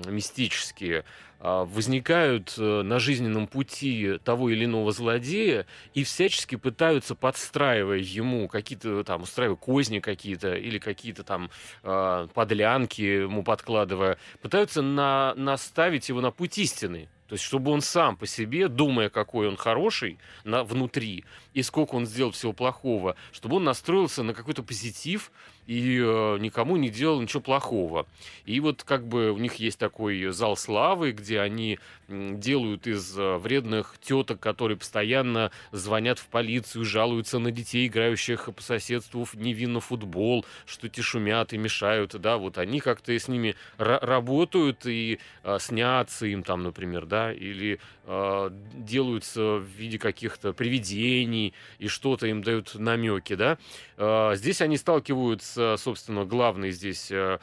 [0.09, 1.05] мистические
[1.45, 8.47] а, возникают э, на жизненном пути того или иного злодея и всячески пытаются, подстраивая ему
[8.47, 11.51] какие-то там, устраивая козни какие-то или какие-то там
[11.83, 17.09] а, подлянки ему подкладывая, пытаются на, наставить его на путь истины.
[17.33, 21.95] То есть, чтобы он сам по себе, думая, какой он хороший на, внутри, и сколько
[21.95, 25.31] он сделал всего плохого, чтобы он настроился на какой-то позитив
[25.67, 28.05] и э, никому не делал ничего плохого.
[28.45, 33.37] И вот как бы у них есть такой зал славы, где они делают из э,
[33.37, 39.79] вредных теток, которые постоянно звонят в полицию, жалуются на детей, играющих по соседству в невинно
[39.79, 45.19] футбол, что те шумят и мешают, да, вот они как-то с ними ра- работают и
[45.43, 52.27] э, снятся им там, например, да, или э, делаются в виде каких-то привидений и что-то
[52.27, 53.57] им дают намеки, да.
[53.97, 57.39] Э, здесь они сталкиваются, собственно, главный здесь э,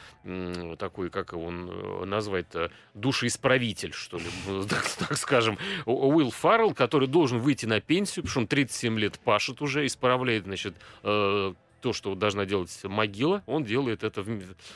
[0.79, 4.25] такой, как он э, назвать-то, душеисправитель, что ли,
[4.69, 9.19] так, так скажем, Уилл Фаррелл, который должен выйти на пенсию, потому что он 37 лет
[9.21, 14.25] пашет уже, исправляет, значит, э, то, что должна делать могила, он делает это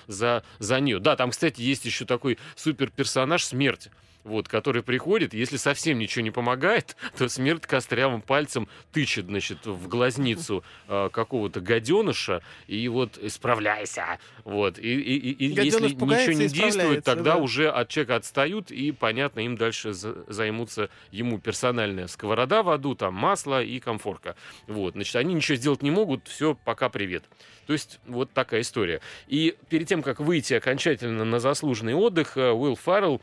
[0.06, 0.98] за, за нее.
[0.98, 3.90] Да, там, кстати, есть еще такой супер персонаж смерть.
[4.24, 9.86] Вот, который приходит, если совсем ничего не помогает, то смерть кострявым пальцем тычет, значит, в
[9.86, 14.18] глазницу э, какого-то гаденыша, и вот исправляйся.
[14.44, 14.78] Вот.
[14.78, 17.36] И, и- и- Гаденыш если ничего не действует, тогда да.
[17.36, 22.94] уже от человека отстают, и, понятно, им дальше за- займутся ему персональная сковорода в аду,
[22.94, 24.36] там масло и комфорка.
[24.66, 27.24] Вот, значит, они ничего сделать не могут, все, пока привет.
[27.66, 29.00] То есть вот такая история.
[29.26, 33.20] И перед тем, как выйти окончательно на заслуженный отдых, э, Уилл Фаррелл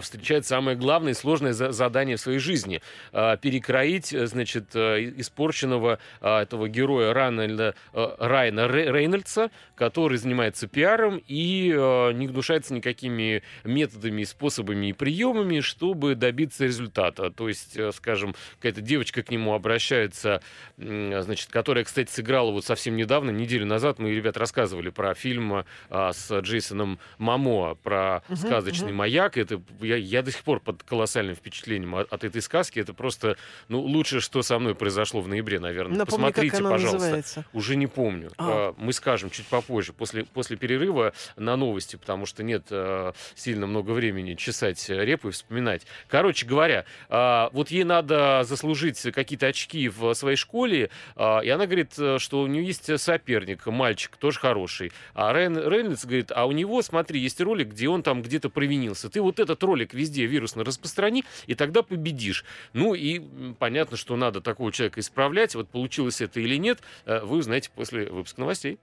[0.00, 2.82] встречает самое главное и сложное за- задание в своей жизни.
[3.12, 10.66] А, Перекроить, э, значит, э, испорченного а, этого героя Райана, Райана Ре- Рейнольдса, который занимается
[10.66, 17.30] пиаром и э, не гнушается никакими методами, способами и приемами, чтобы добиться результата.
[17.30, 20.42] То есть, э, скажем, какая-то девочка к нему обращается,
[20.76, 26.12] значит, которая, кстати, сыграла вот совсем недавно, неделю назад, мы, ребят, рассказывали про фильм а,
[26.12, 28.96] с Джейсоном Мамо, про сказочный мгм.
[28.96, 29.36] маяк.
[29.36, 32.78] Это я, я до сих пор под колоссальным впечатлением от, от этой сказки.
[32.78, 33.36] Это просто,
[33.68, 35.98] ну, лучшее, что со мной произошло в ноябре, наверное.
[35.98, 36.92] Напомни, Посмотрите, пожалуйста.
[36.98, 37.44] называется.
[37.52, 38.30] Уже не помню.
[38.38, 38.46] А.
[38.48, 43.66] А, Мы скажем чуть попозже, после, после перерыва на новости, потому что нет э, сильно
[43.66, 45.86] много времени чесать репу и вспоминать.
[46.08, 51.66] Короче говоря, а, вот ей надо заслужить какие-то очки в своей школе, а, и она
[51.66, 54.92] говорит, э, что у нее есть соперник, мальчик, тоже хороший.
[55.14, 59.08] А Райан Рейнольдс говорит, а у него, смотри, есть ролик, где он там где-то провинился.
[59.08, 62.44] Ты вот этот ролик везде вирусно распространи, и тогда победишь.
[62.72, 63.20] Ну и
[63.58, 65.54] понятно, что надо такого человека исправлять.
[65.54, 68.78] Вот получилось это или нет, э, вы узнаете после выпуска новостей.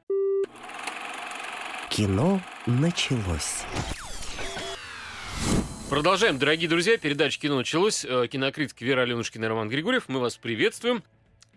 [1.89, 3.63] Кино началось.
[5.89, 6.97] Продолжаем, дорогие друзья.
[6.97, 8.03] Передача «Кино началось».
[8.03, 10.05] Э, Кинокритик Вера Аленушкина и Роман Григорьев.
[10.07, 11.03] Мы вас приветствуем.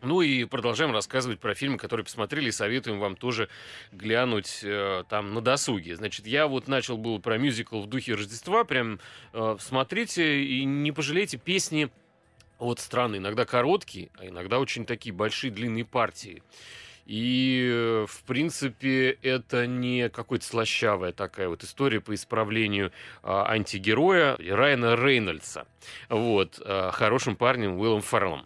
[0.02, 3.48] Ну и продолжаем рассказывать про фильмы, которые посмотрели, и советуем вам тоже
[3.92, 5.96] глянуть э, там на досуге.
[5.96, 8.64] Значит, я вот начал был про мюзикл в духе Рождества.
[8.64, 9.00] Прям
[9.32, 11.90] э, смотрите и не пожалейте песни
[12.58, 13.16] от страны.
[13.16, 16.42] Иногда короткие, а иногда очень такие большие длинные партии.
[17.06, 22.90] И, э, в принципе, это не какая-то слащавая такая вот история по исправлению
[23.22, 25.66] а, антигероя Райана Рейнольдса.
[26.08, 28.44] Вот, а, хорошим парнем Уиллом Фарреллом.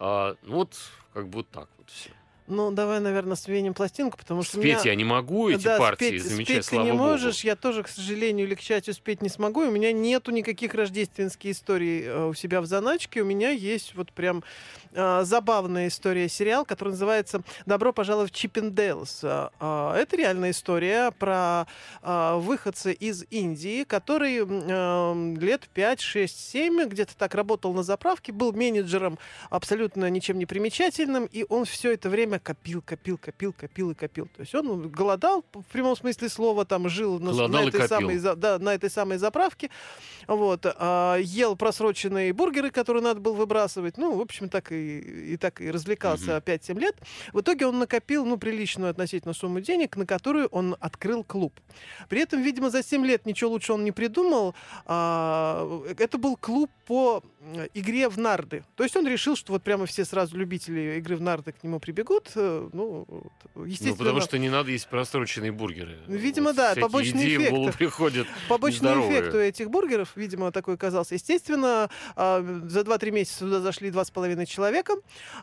[0.00, 0.76] А, ну вот,
[1.12, 2.10] как бы вот так вот все.
[2.48, 4.90] Ну, давай, наверное, сменим пластинку, потому что Спеть меня...
[4.92, 7.04] я не могу эти да, партии, спеть, замечать, спеть ты слава не богу.
[7.04, 9.60] можешь, я тоже, к сожалению или к счастью, спеть не смогу.
[9.60, 13.20] У меня нету никаких рождественских историй э, у себя в заначке.
[13.20, 14.42] У меня есть вот прям
[14.92, 19.20] э, забавная история, сериал, который называется «Добро пожаловать в Чиппендейлс».
[19.24, 21.66] А, а, Это реальная история про
[22.00, 28.32] а, выходца из Индии, который э, лет 5, 6, 7 где-то так работал на заправке,
[28.32, 29.18] был менеджером
[29.50, 34.26] абсолютно ничем не примечательным, и он все это время копил, копил, копил, копил и копил.
[34.26, 38.18] То есть он голодал в прямом смысле слова, там жил на, Голодал на этой, самой,
[38.18, 39.70] да, на этой самой заправке,
[40.26, 44.98] вот, а, ел просроченные бургеры, которые надо было выбрасывать, ну, в общем, так и,
[45.32, 46.42] и так и развлекался Мгм.
[46.44, 46.96] 5-7 лет.
[47.32, 51.52] В итоге он накопил, ну, приличную относительно сумму денег, на которую он открыл клуб.
[52.08, 54.54] При этом, видимо, за 7 лет ничего лучше он не придумал.
[54.86, 57.22] А, это был клуб по
[57.74, 58.64] игре в нарды.
[58.76, 61.80] То есть он решил, что вот прямо все сразу любители игры в нарды к нему
[61.80, 62.27] прибегут.
[62.34, 63.06] Э, Ну,
[63.64, 65.98] естественно, Ну, потому что не надо есть просроченные бургеры.
[66.06, 67.76] Видимо, Вот да, побочный эффект.
[67.78, 68.26] приходят.
[68.48, 69.20] побочный нездоровые.
[69.20, 71.14] эффект у этих бургеров, видимо, такой оказался.
[71.14, 74.94] Естественно, а, за 2-3 месяца туда зашли 2,5 человека.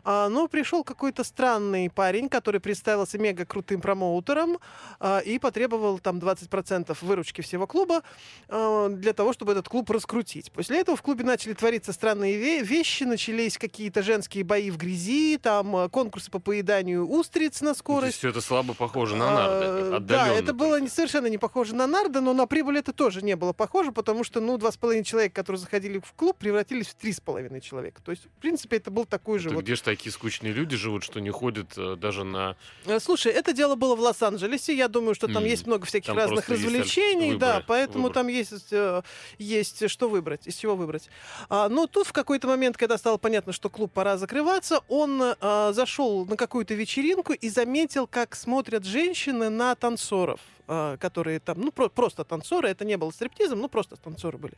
[0.04, 4.58] А, Но пришел какой-то странный парень, который представился мега крутым промоутером
[5.00, 8.02] а, и потребовал там 20% выручки всего клуба
[8.48, 10.52] для того, чтобы этот клуб раскрутить.
[10.52, 15.38] После этого в клубе начали твориться странные ве- вещи, начались какие-то женские бои в грязи,
[15.38, 18.18] там а, конкурсы по поеданию устриц на скорость.
[18.18, 19.90] все это слабо похоже на А, нарды.
[19.90, 23.22] Да, отдаленно это было не, совершенно не похоже на нарды, но на прибыль это тоже
[23.22, 26.88] не было похоже, потому что, ну, два с половиной человека, которые заходили в клуб, превратились
[26.88, 28.00] в три с половиной человека.
[28.02, 29.64] То есть, в принципе, это был такой же Это вот...
[29.64, 32.56] где же такие скучные люди живут, что не ходят э, даже на...
[32.86, 34.74] Э, Слушай, это дело было в Лос-Анджелесе.
[34.76, 38.14] Я думаю, что там М, есть много всяких там разных развлечений, выбор- да, поэтому выбор.
[38.14, 39.02] там есть, э,
[39.38, 41.08] есть что выбрать, из чего выбрать.
[41.48, 45.72] А, но тут в какой-то момент, когда стало понятно, что клуб пора закрываться, он а,
[45.72, 51.70] зашел на какую-то вечеринку и заметил, как смотрят женщины на танцоров а, которые там, ну,
[51.70, 54.54] про- просто танцоры, это не было стриптизом, ну, просто танцоры были.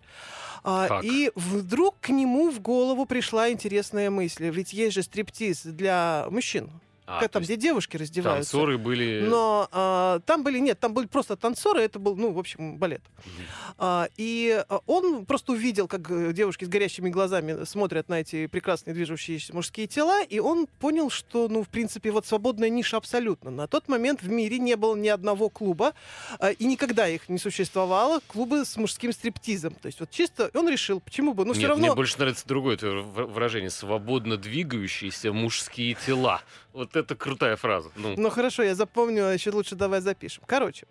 [0.64, 1.04] А, Так.
[1.04, 6.70] и вдруг к нему в голову пришла интересная мысль, ведь есть же стриптиз для мужчин,
[7.08, 8.52] А, там, где девушки раздеваются.
[8.52, 9.20] танцоры были...
[9.26, 13.02] Но а, там были, нет, там были просто танцоры, это был, ну, в общем, балет.
[13.24, 13.32] Мгм.
[13.78, 18.46] А, и а, он просто увидел, как э, девушки с горящими глазами смотрят на эти
[18.46, 23.50] прекрасные движущиеся мужские тела, и он понял, что, ну, в принципе, вот свободная ниша абсолютно.
[23.50, 25.94] На тот момент в мире не было ни одного клуба,
[26.38, 29.74] а, и никогда их не существовало, клубы с мужским стриптизом.
[29.74, 31.86] То есть вот чисто он решил, почему бы, ну, все равно...
[31.86, 33.70] мне больше нравится другое это выражение.
[33.70, 36.42] Свободно двигающиеся мужские тела.
[36.72, 37.90] Вот это крутая фраза.
[37.96, 40.44] Ну, Ну хорошо, я запомню, а еще лучше давай запишем.
[40.46, 40.86] Короче,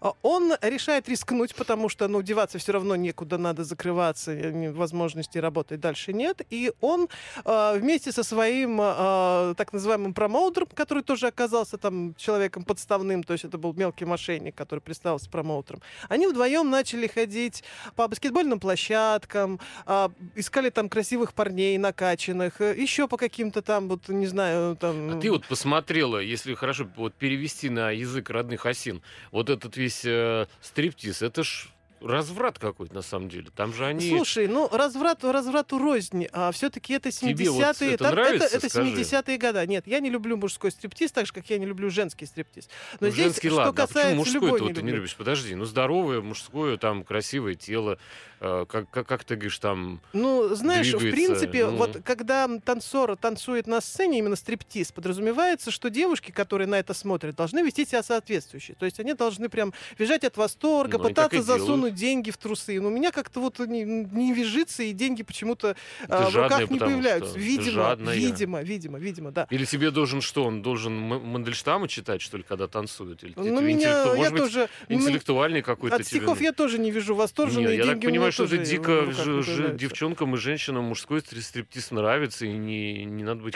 [0.00, 5.38] а, он решает рискнуть, потому что, ну, деваться все равно некуда, надо закрываться, э, возможности
[5.38, 6.42] работать дальше нет.
[6.50, 7.08] И он
[7.44, 13.34] а, вместе со своим а, так называемым промоутером, который тоже оказался там человеком подставным, то
[13.34, 17.62] есть это был мелкий мошенник, который представился промоутером, они вдвоем начали ходить
[17.94, 24.08] по баскетбольным площадкам, а, искали там красивых парней накачанных, э, еще по каким-то там, вот,
[24.08, 25.09] не знаю, там...
[25.12, 30.04] А ты вот посмотрела, если хорошо вот перевести на язык родных осин, вот этот весь
[30.04, 31.68] э, стриптиз, это ж
[32.00, 33.48] разврат какой-то на самом деле.
[33.54, 34.08] Там же они...
[34.08, 36.26] Слушай, ну разврат разврату рознь.
[36.32, 37.34] А все-таки это 70-е.
[37.34, 38.92] Тебе вот это нравится, это, это скажи?
[38.92, 39.66] 70-е годы.
[39.66, 42.68] Нет, я не люблю мужской стриптиз, так же, как я не люблю женский стриптиз.
[43.00, 43.70] Но Ну, здесь, женский, что ладно.
[43.70, 45.16] А почему касается мужской не ты не любишь?
[45.16, 47.98] Подожди, ну здоровое, мужское, там красивое тело.
[48.40, 50.00] э, как, как, как ты говоришь, там...
[50.12, 51.76] Ну, знаешь, в двигается, принципе, ну.
[51.76, 57.36] вот когда танцор танцует на сцене, именно стриптиз, подразумевается, что девушки, которые на это смотрят,
[57.36, 58.74] должны вести себя соответствующе.
[58.78, 62.80] То есть они должны прям визжать от восторга, Ну, так пытаться засунуть деньги в трусы.
[62.80, 65.76] Но у меня как-то вот не, не вяжется, и деньги почему-то
[66.08, 67.38] а, в жадная, руках не появляются.
[67.38, 68.14] Видимо, Жадная.
[68.16, 69.46] видимо, видимо, видимо, да.
[69.50, 70.44] Или тебе должен что?
[70.44, 73.22] Он должен Мандельштама читать, что ли, когда танцует?
[73.24, 74.68] Или Ну, меня, интеллекту- я Может быть, тоже...
[74.88, 76.20] ну, интеллектуальный какой-то От тебе...
[76.20, 79.42] стихов я тоже не вижу восторженные Нет, я так деньги понимаю, что это дико ж-
[79.42, 83.54] ж- девчонкам и женщинам мужской стри- стриптиз нравится, и не, не надо быть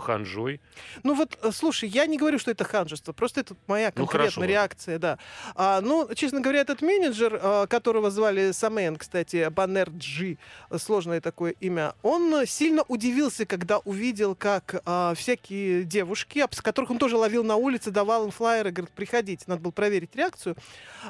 [0.00, 0.60] ханжой.
[1.02, 4.20] Ну вот, э, слушай, я не говорю, что это ханжество, просто это моя Ну, конкретная
[4.30, 4.52] хорошо, ладно.
[4.52, 5.18] реакция, да.
[5.54, 10.38] А, ну, честно говоря, этот менеджер, э, которого звали Самен, кстати, Баннер Джи,
[10.70, 16.62] э, сложное такое имя, он э, сильно удивился, когда увидел, как а, всякие девушки, с
[16.62, 20.56] которых он тоже ловил на улице, давал им флайеры, говорит, приходите, надо было проверить реакцию,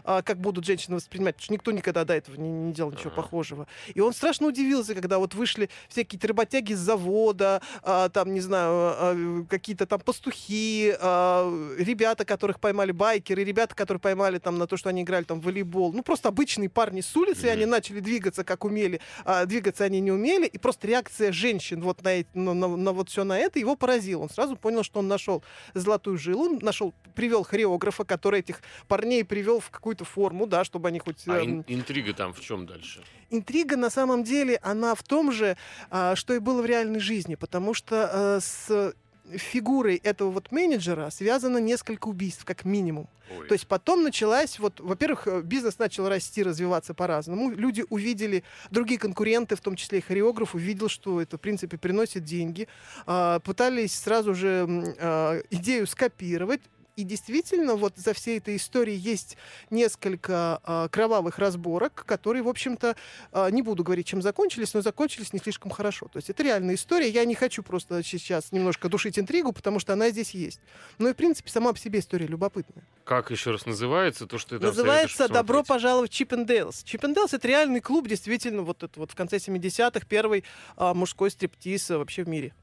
[0.02, 3.10] а, как будут женщины воспринимать, потому что никто никогда до этого не, не делал ничего
[3.10, 3.68] похожего.
[3.94, 8.72] И он страшно удивился, когда вот вышли всякие работяги с завода, а, там, не знаю,
[8.72, 11.48] а, какие-то там пастухи, а,
[11.78, 15.44] ребята, которых поймали байкеры, ребята, которые поймали там на то, что они играли там в
[15.44, 15.92] волейбол.
[15.92, 20.00] Ну, просто обычные парни с улицы, и они начали двигаться, как умели, а двигаться они
[20.00, 23.58] не умели, и просто реакция женщин вот на, на, на- на вот все на это
[23.58, 24.22] его поразила.
[24.22, 25.42] Он сразу понял, что он нашел
[25.74, 30.88] золотую жилу, он нашел, привел хореографа, который этих парней привел в какую-то форму, да, чтобы
[30.88, 31.26] они хоть...
[31.28, 33.02] А эм, ин- интрига там в чем дальше?
[33.28, 35.56] интрига на самом деле, она в том же,
[35.90, 38.94] а, что и было в реальной жизни, потому что а, с
[39.32, 43.08] фигурой этого вот менеджера связано несколько убийств, как минимум.
[43.36, 43.48] Ой.
[43.48, 47.50] То есть потом началась, вот, во-первых, э, бизнес начал расти, развиваться по-разному.
[47.50, 52.24] Люди увидели, другие конкуренты, в том числе и хореограф, увидел, что это, в принципе, приносит
[52.24, 52.68] деньги.
[53.06, 56.60] А, Пытались сразу же а, идею скопировать.
[56.96, 59.36] И действительно, вот за всей этой историей есть
[59.68, 62.96] несколько а, кровавых разборок, которые, в общем-то,
[63.32, 66.08] а, не буду говорить, чем закончились, но закончились не слишком хорошо.
[66.10, 67.10] То есть это реальная история.
[67.10, 70.62] Я не хочу просто сейчас немножко душить интригу, потому что она здесь есть.
[70.96, 72.82] Но и, в принципе, сама по себе история любопытная.
[73.04, 76.82] Как еще раз называется то, что ты там Называется «Добро пожаловать в Чиппендейлс».
[76.82, 80.44] Чиппендейлс— это реальный клуб, действительно, вот это вот в конце 70-х первый
[80.76, 82.54] а, мужской стриптиз вообще в мире.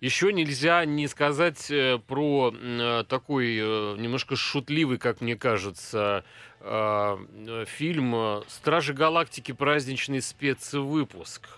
[0.00, 6.24] Еще нельзя не сказать э, про э, такой э, немножко шутливый, как мне кажется,
[6.60, 9.52] фильм «Стражи Галактики.
[9.52, 11.48] Праздничный спецвыпуск».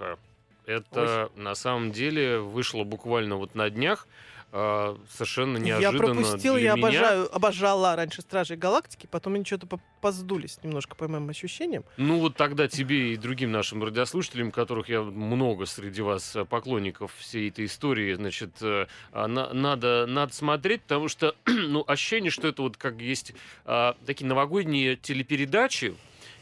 [0.67, 4.07] Это на самом деле вышло буквально вот на днях.
[4.53, 6.87] Э, Совершенно я неожиданно пропустил, для я меня.
[6.87, 11.85] обожаю, обожала раньше «Стражей Галактики», потом они что-то по- поздулись немножко, по моим ощущениям.
[11.97, 17.13] Ну вот тогда тебе и другим нашим радиослушателям, которых я много среди вас э, поклонников
[17.19, 22.49] всей этой истории, значит, э, а, на- надо, надо смотреть, потому что, ну, ощущение, что
[22.49, 23.33] это вот как есть
[23.65, 25.95] а, такие новогодние телепередачи,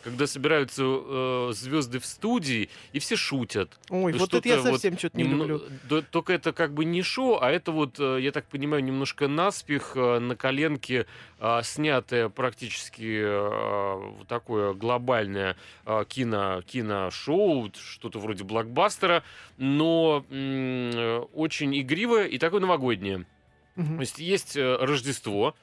[0.08, 3.78] когда собираются э, звезды в студии и все шутят.
[3.90, 5.62] Ой, Ну, вот это я что-то вот совсем что-то не Немно- люблю.
[5.88, 9.28] да, только это как бы не шоу, а это вот, э, я так понимаю, немножко
[9.28, 11.06] наспех, э, на коленке
[11.40, 19.22] а, снятое практически э, такое глобальное а, кино, киношоу, что-то вроде блокбастера,
[19.56, 23.24] но э, очень игривое и такое новогоднее.
[23.76, 23.96] Мгм.
[23.96, 25.54] То есть есть э, Рождество,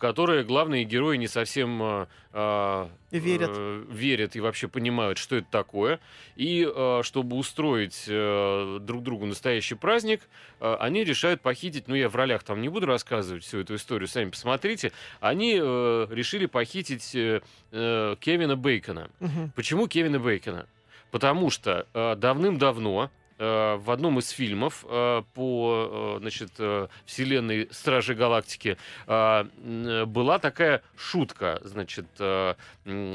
[0.00, 3.50] в которое главные герои не совсем э, э, Верят.
[3.52, 6.00] э, верят и вообще понимают, что это такое.
[6.36, 10.22] И э, чтобы устроить э, друг другу настоящий праздник,
[10.60, 14.08] э, они решают похитить, ну я в ролях там не буду рассказывать всю эту историю,
[14.08, 19.10] сами посмотрите, они э, решили похитить э, э, Кевина Бейкона.
[19.20, 19.52] Мгм.
[19.54, 20.64] Почему Кевина Бейкона?
[21.10, 28.14] Потому что э, давным-давно в одном из фильмов э, по э, значит, э, вселенной Стражи
[28.14, 28.76] Галактики
[29.06, 32.54] э, м, была такая шутка, значит, э,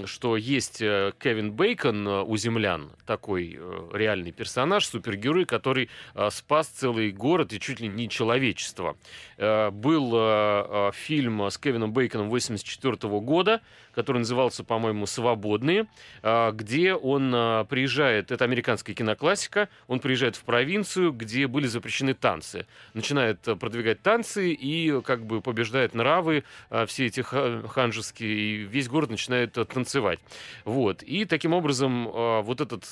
[0.06, 6.30] что есть э, Кевин Бейкон э, у землян, такой э, реальный персонаж, супергерой, который э,
[6.32, 8.98] спас целый город и чуть ли не человечество.
[9.38, 13.62] Э, Был э, э, фильм с Кевином Бейконом 1984 года,
[13.96, 15.88] который назывался, по-моему, «Свободные»,
[16.22, 22.14] а, где он а, приезжает, это американская киноклассика, он приезжает в провинцию, где были запрещены
[22.14, 22.66] танцы.
[22.94, 28.58] Начинает а, продвигать танцы и как бы побеждает нравы а, все эти ха- ханжеские, и
[28.58, 30.20] весь город начинает танцевать.
[30.64, 31.04] Вот.
[31.04, 32.86] И таким образом вот этот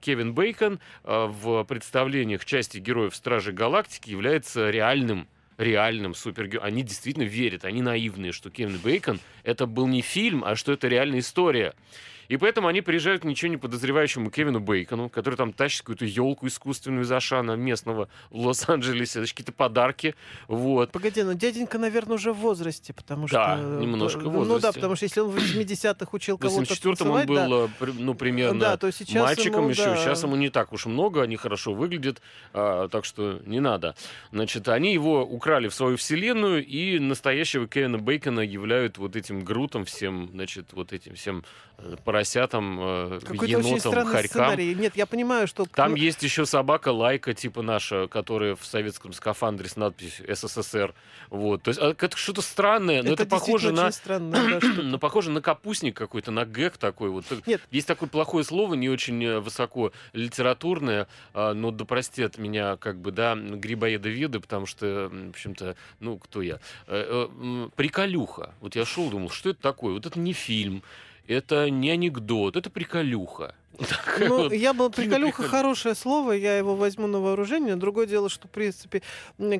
[0.00, 6.66] Кевин Бейкон в представлениях части героев Стражи Галактики является реальным реальным супергероем.
[6.66, 10.88] Они действительно верят, они наивные, что Кевин Бейкон это был не фильм, а что это
[10.88, 11.74] реальная история.
[12.32, 16.46] И поэтому они приезжают к ничего не подозревающему Кевину Бейкону, который там тащит какую-то елку
[16.46, 20.14] искусственную из Ашана местного в Лос-Анджелесе, это какие-то подарки.
[20.48, 20.92] Вот.
[20.92, 23.80] Погоди, ну дяденька, наверное, уже в возрасте, потому Да, что...
[23.82, 24.80] немножко в Ну да, возрасте.
[24.80, 28.14] потому что если он в 80-х учил В кого-то 84-м он был, да, э, ну,
[28.14, 29.84] примерно Да, то сейчас мальчиком ему, еще.
[29.84, 29.96] да.
[29.98, 32.22] Сейчас ему не так уж много, они хорошо выглядят,
[32.54, 33.94] а, так что не надо.
[34.30, 39.84] Значит, они его украли в свою вселенную, и настоящего Кевина Бейкона являют вот этим грутом
[39.84, 41.44] всем, значит, вот этим всем
[41.76, 44.26] э, поросятам, э, Какой-то енотам, хорькам.
[44.26, 44.74] сценарий.
[44.74, 45.66] Нет, я понимаю, что...
[45.66, 50.94] Там есть еще собака Лайка, типа наша, которая в советском скафандре с надписью СССР.
[51.30, 51.62] Вот.
[51.62, 55.30] То есть а, это что-то странное, но это, похоже действительно на странно, да, ну, похоже
[55.30, 57.10] на капустник какой-то, на гэг такой.
[57.10, 57.24] Вот.
[57.46, 57.60] Нет.
[57.70, 63.00] Есть такое плохое слово, не очень э, высоко литературное, а, но да простят меня, как
[63.00, 66.60] бы, да, грибоедоведы, потому что, в общем-то, ну, кто я?
[66.86, 67.28] Э,
[67.76, 68.54] Приколюха.
[68.60, 69.94] Вот я шел, думал, что это такое?
[69.94, 70.82] Вот это не фильм,
[71.26, 73.54] это не анекдот, это приколюха.
[74.20, 74.52] Ну, вот.
[74.52, 77.74] я был приколюха хорошее слово, я его возьму на вооружение.
[77.74, 79.02] Другое дело, что, в принципе,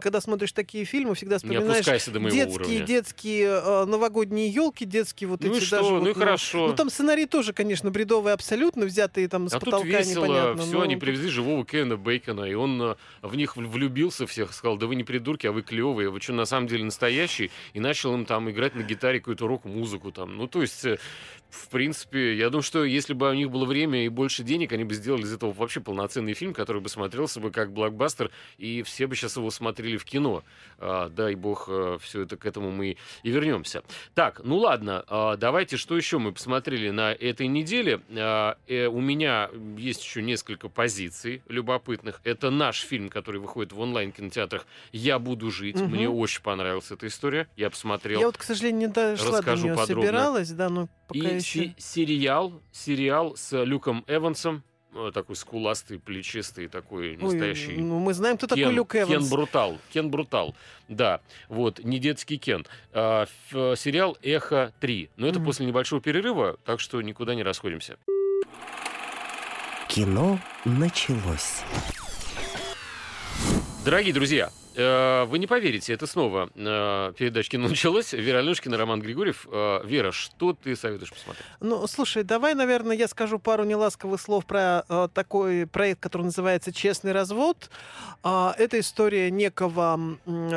[0.00, 2.80] когда смотришь такие фильмы, всегда вспоминаешь детские, уровня.
[2.86, 5.76] детские э, новогодние елки, детские вот Ну эти что?
[5.78, 5.90] даже.
[5.90, 6.66] Ну вот, и хорошо.
[6.68, 10.62] Ну там сценарий тоже, конечно, бредовый абсолютно, взятые там с А тут потолка весело, непонятно.
[10.62, 14.52] все, но они тут- привезли живого Кевина Бейкона, и он э, в них влюбился всех,
[14.52, 17.50] сказал, да вы не придурки, а вы клевые, вы что, на самом деле настоящий?
[17.72, 20.36] И начал им там играть на гитаре какую-то рок-музыку там.
[20.36, 20.98] Ну, то есть, э,
[21.52, 24.84] в принципе, я думаю, что если бы у них было время и больше денег, они
[24.84, 29.06] бы сделали из этого вообще полноценный фильм, который бы смотрелся бы как блокбастер, и все
[29.06, 30.42] бы сейчас его смотрели в кино.
[30.78, 31.68] А, дай бог,
[32.00, 33.82] все это к этому мы и вернемся.
[34.14, 38.00] Так, ну ладно, а, давайте, что еще мы посмотрели на этой неделе.
[38.16, 42.20] А, э, У меня есть еще несколько позиций любопытных.
[42.24, 45.76] Это наш фильм, который выходит в онлайн-кинотеатрах «Я буду жить».
[45.76, 45.90] Мгм.
[45.90, 47.46] Мне очень понравилась эта история.
[47.56, 48.20] Я посмотрел.
[48.20, 50.06] Я вот, к сожалению, не дошла Расскажу до нее, подробно.
[50.06, 51.58] собиралась, да, но пока И еще...
[51.68, 54.62] се- сериал, сериал с Люком Эвансом,
[54.94, 59.12] э, такой скуластый, плечистый, такой Ой, настоящий ну, мы знаем, кто такой Кен, Люк Кен
[59.12, 59.30] Эванс.
[59.30, 59.78] Брутал.
[59.92, 60.54] Кен Брутал.
[60.88, 62.66] Да, вот, не детский Кен.
[62.92, 65.10] А, ф- сериал «Эхо 3».
[65.16, 65.46] Но это Мгм.
[65.46, 67.96] после небольшого перерыва, так что никуда не расходимся.
[69.88, 71.62] Кино началось.
[73.84, 78.12] Дорогие друзья, вы не поверите, это снова э, передача «Кино началось».
[78.12, 79.46] Вера Алешкина, Роман Григорьев.
[79.50, 81.44] Э, Вера, что ты советуешь посмотреть?
[81.60, 86.72] Ну, слушай, давай, наверное, я скажу пару неласковых слов про э, такой проект, который называется
[86.72, 87.70] «Честный развод».
[88.22, 89.98] А, это история некого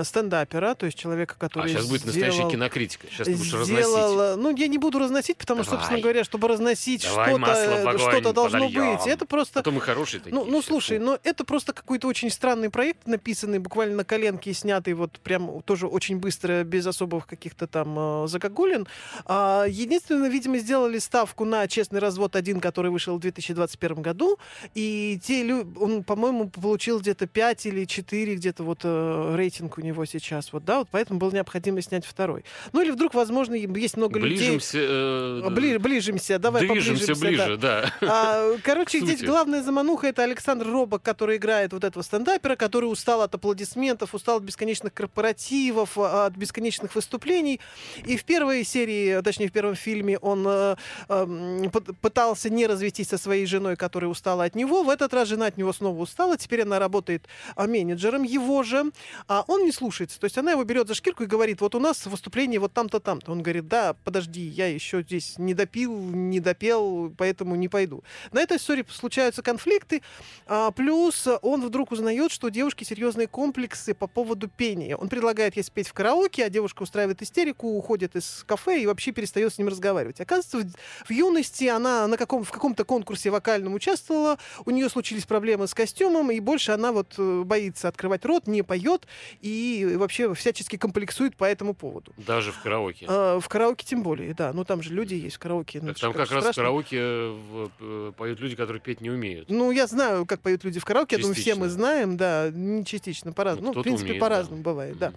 [0.03, 3.07] стендапера, то есть человека, который А сейчас будет настоящая сделал- кинокритика.
[3.09, 3.85] Сейчас ты будешь разносить.
[3.85, 8.59] сделал, ну, я не буду разносить, потому что, собственно говоря, чтобы разносить что-то, что-то должно
[8.67, 8.97] подольем.
[8.97, 9.07] быть.
[9.07, 10.33] Это просто А то мы хорошие такие.
[10.35, 15.19] ну, ну слушай, ну это просто какой-то очень странный проект, написанный буквально коленке снятый вот
[15.19, 18.87] прям тоже очень быстро, без особых каких-то там э, загогулин.
[19.25, 24.37] А, единственное, видимо, сделали ставку на «Честный развод 1», который вышел в 2021 году,
[24.73, 29.81] и те лю- он, по-моему, получил где-то 5 или 4, где-то вот э, рейтинг у
[29.81, 32.45] него сейчас, вот, да, вот поэтому было необходимо снять второй.
[32.73, 34.37] Ну или вдруг, возможно, есть много людей...
[34.49, 37.27] Ближимся, э, А, бли- ближимся, давай движемся поближимся, да.
[37.27, 37.93] ближе, да.
[38.01, 43.21] А, короче, здесь главная замануха это Александр Робок, который играет вот этого стендапера, который устал
[43.21, 47.59] от аплодисментов, устал от бесконечных корпоративов, а, от бесконечных выступлений.
[48.05, 50.75] И в первой серии, точнее в первом фильме, он э,
[51.09, 54.83] эм, пы- пытался не развестись со своей женой, которая устала от него.
[54.83, 56.37] В этот раз жена от него снова устала.
[56.37, 58.91] Теперь она работает а, менеджером его же.
[59.27, 60.19] А он не слушается.
[60.19, 62.99] То есть она его берет за шкирку и говорит, вот у нас выступление вот там-то,
[62.99, 63.31] там-то.
[63.31, 68.03] Он говорит, да, подожди, я еще здесь не допил, не допел, поэтому не пойду.
[68.31, 70.01] На этой истории случаются конфликты,
[70.47, 74.95] а, плюс он вдруг узнает, что у девушки серьезные комплексы по поводу пения.
[74.95, 79.11] Он предлагает ей спеть в караоке, а девушка устраивает истерику, уходит из кафе и вообще
[79.11, 80.19] перестает с ним разговаривать.
[80.21, 80.59] Оказывается,
[81.05, 85.67] в, в юности она на каком, в каком-то конкурсе вокальном участвовала, у нее случились проблемы
[85.67, 89.07] с костюмом, и больше она вот э, боится открывать рот, не поет
[89.41, 92.13] и вообще всячески комплексует по этому поводу.
[92.17, 93.05] Даже в караоке.
[93.07, 94.53] А, в караоке тем более, да.
[94.53, 95.79] Ну там же люди есть в караоке.
[95.81, 96.63] ну, Там же как раз в страшно.
[96.63, 97.35] караоке э,
[97.79, 99.49] в- поют люди, которые петь не умеют.
[99.49, 101.15] Ну, я знаю, как поют люди в караоке.
[101.17, 101.69] Я думаю, все мы Частично.
[101.69, 103.67] знаем, да, не частично, по-разному.
[103.69, 104.69] Ну, в принципе, умеет, по-разному да.
[104.69, 105.13] бывает, да.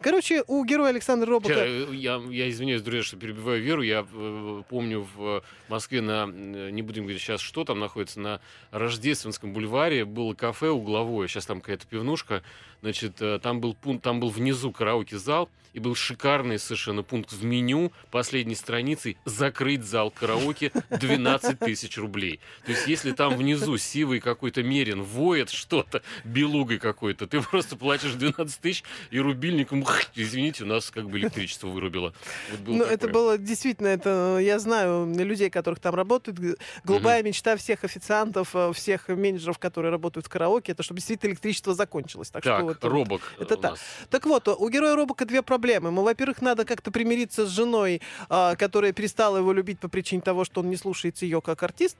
[0.00, 1.54] Короче, у героя Александра Робока...
[1.54, 3.82] Ща, э, Я, я извиняюсь, друзья, что перебиваю Веру.
[3.82, 8.40] Я э, помню в Москве на, э, не будем говорить сейчас, что там находится, на
[8.70, 11.28] Рождественском бульваре было кафе угловое.
[11.28, 12.42] Сейчас там какая-то пивнушка.
[12.82, 17.44] Значит, э, там был пункт, там был внизу караоке-зал, и был шикарный совершенно пункт в
[17.44, 22.40] меню последней страницы «Закрыть зал караоке 12 тысяч рублей».
[22.64, 28.12] То есть, если там внизу сивый какой-то мерин воет что-то, белугой какой-то, ты просто платишь
[28.12, 32.12] 12 тысяч, и рубильником, извините, у нас как бы электричество вырубило.
[32.50, 36.58] Вот ну, это было действительно, это я знаю людей, которых там работают.
[36.84, 37.28] Голубая угу.
[37.28, 42.30] мечта всех официантов, э, всех менеджеров, которые работают в караоке, это чтобы действительно электричество закончилось.
[42.30, 43.20] Так, так что вот, робок.
[43.38, 43.78] Это так.
[44.10, 45.88] Так вот, у героя робока две проблемы.
[45.88, 50.44] Ему, во-первых, надо как-то примириться с женой, а, которая перестала его любить по причине того,
[50.44, 51.96] что он не слушается ее как артист.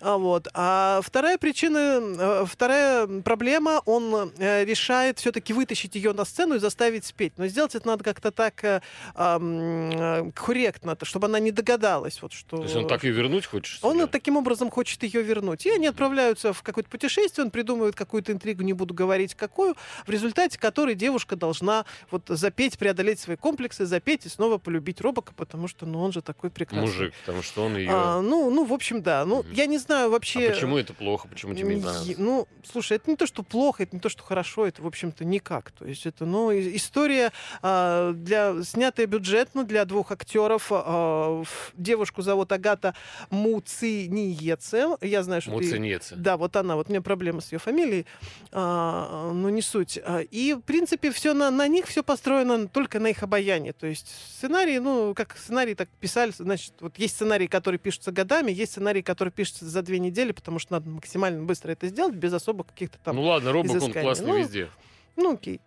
[0.00, 0.48] А, вот.
[0.54, 6.58] а вторая причина, а, вторая проблема, он а, решает все-таки вытащить ее на сцену и
[6.58, 7.34] заставить спеть.
[7.36, 8.80] Но сделать это надо как-то так а,
[9.14, 12.20] а, корректно, чтобы она не догадалась.
[12.22, 12.58] Вот, что...
[12.58, 13.84] То есть он так ее вернуть хочет?
[13.84, 14.06] Он себе?
[14.06, 15.66] таким образом хочет ее вернуть.
[15.66, 20.10] И они отправляются в какое-то путешествие, он придумывает какую-то интригу, не буду говорить какую, в
[20.12, 25.68] результате которой девушка должна вот запеть, преодолеть свои комплексы, запеть и снова полюбить Робока, потому
[25.68, 26.86] что, ну, он же такой прекрасный.
[26.86, 27.90] Мужик, потому что он ее...
[27.92, 29.24] А, ну, ну, в общем, да.
[29.24, 29.54] Ну, mm-hmm.
[29.54, 30.48] я не знаю вообще...
[30.48, 31.28] А почему это плохо?
[31.28, 32.14] Почему тебе не понравилось?
[32.18, 35.24] Ну, слушай, это не то, что плохо, это не то, что хорошо, это, в общем-то,
[35.24, 35.72] никак.
[35.72, 37.32] То есть это, ну, история
[37.62, 38.62] а, для...
[38.62, 40.68] снятая бюджетно для двух актеров.
[40.70, 41.42] А,
[41.74, 42.94] девушку зовут Агата
[43.30, 44.96] Муциниеце.
[45.00, 46.14] Я знаю, что Муциниеце.
[46.14, 46.20] Ты...
[46.20, 48.06] Да, вот она, вот у меня проблема с ее фамилией,
[48.50, 49.98] а, но не суть.
[50.04, 53.72] А, и, в принципе, все на, на них все построено только на их обаяние.
[53.72, 58.50] То есть сценарии, ну, как сценарий так писали, значит, вот есть сценарии, которые пишутся годами,
[58.50, 62.32] есть сценарии, которые пишутся за две недели, потому что надо максимально быстро это сделать, без
[62.32, 64.68] особо каких-то там Ну ладно, Робок, он классный ну, везде.
[65.16, 65.60] Ну, окей.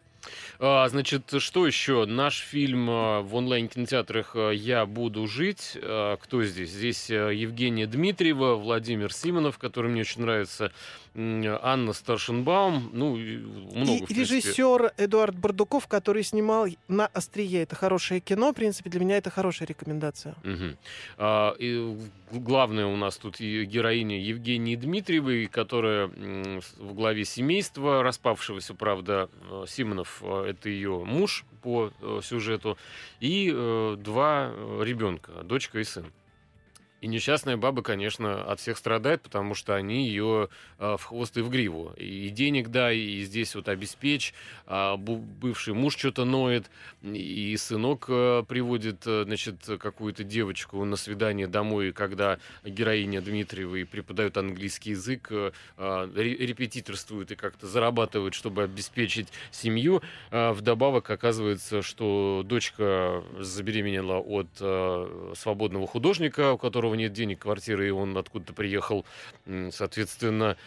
[0.59, 2.05] А, значит, что еще?
[2.05, 5.77] Наш фильм а, в онлайн-кинотеатрах а, «Я буду жить».
[5.77, 6.69] Кто здесь?
[6.69, 10.71] Здесь Евгения Дмитриева, Владимир Симонов, который мне очень нравится,
[11.15, 17.63] Анна Старшенбаум, ну, много, И режиссер Эдуард Бардуков, который снимал «На острие».
[17.63, 20.35] Это хорошее кино, в принципе, для меня это хорошая рекомендация.
[20.43, 20.77] Угу.
[21.17, 21.97] А, и
[22.31, 30.21] главная у нас тут героиня Евгении Дмитриевой, которая в главе семейства, распавшегося, правда, э, Симонов,
[30.21, 32.77] э, это ее муж по э, сюжету,
[33.19, 33.49] и
[33.97, 34.51] два
[34.81, 36.05] ребенка, дочка и сын.
[37.01, 41.41] И несчастная баба, конечно, от всех страдает, потому что они ее э, в хвост и
[41.41, 41.93] в гриву.
[41.97, 44.33] И денег дай, и здесь вот обеспечь.
[44.65, 46.71] А бывший муж что-то ноет,
[47.03, 54.37] и сынок э, приводит, э, значит, какую-то девочку на свидание домой, когда героиня Дмитриевой преподает
[54.37, 60.01] английский язык, э, э репетиторствует и как-то зарабатывает, чтобы обеспечить семью.
[60.31, 67.87] А вдобавок оказывается, что дочка забеременела от э, свободного художника, у которого нет денег, квартиры,
[67.87, 69.05] и он откуда-то приехал,
[69.71, 70.57] соответственно,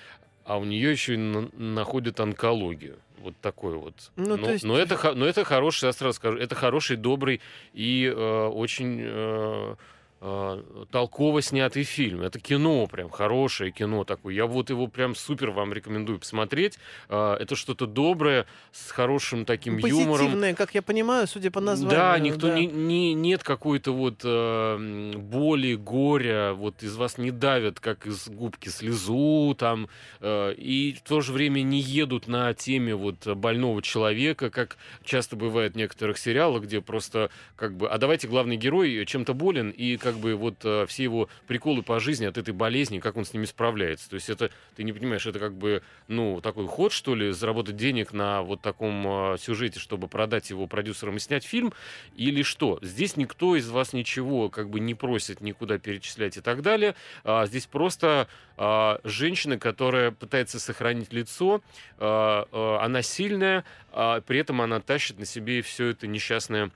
[0.45, 2.99] а у нее еще и на- находят онкологию.
[3.19, 4.11] Вот такой вот.
[4.17, 4.65] Ну, но, есть...
[4.65, 7.41] но, это, но это хороший, я сразу скажу, это хороший, добрый
[7.73, 9.01] и э, очень...
[9.03, 9.75] Э,
[10.21, 12.23] толково снятый фильм.
[12.23, 14.35] Это кино, прям хорошее кино такое.
[14.35, 16.79] Я вот его прям супер вам рекомендую посмотреть.
[17.09, 20.27] Э, это что-то доброе, с хорошим таким Позитивное, юмором.
[20.27, 21.99] Позитивное, как я понимаю, судя по названию.
[21.99, 22.59] Да, никто да.
[22.59, 28.29] Не, не, нет какой-то вот э, боли, горя, вот из вас не давят, как из
[28.29, 29.89] губки слезу там,
[30.21, 35.37] э, и в то же время не едут на теме вот больного человека, как часто
[35.37, 39.97] бывает в некоторых сериалах, где просто как бы, а давайте главный герой чем-то болен, и
[39.97, 43.33] как бы вот э, все его приколы по жизни от этой болезни, как он с
[43.33, 44.09] ними справляется.
[44.09, 47.77] То есть это, ты не понимаешь, это как бы, ну, такой ход, что ли, заработать
[47.77, 51.73] денег на вот таком э, сюжете, чтобы продать его продюсерам и снять фильм,
[52.17, 52.79] или что?
[52.83, 56.95] Здесь никто из вас ничего как бы не просит никуда перечислять и так далее.
[57.25, 61.63] А, здесь просто а, женщина, которая пытается сохранить лицо,
[61.99, 66.71] а, а, она сильная, а, при этом она тащит на себе все это несчастное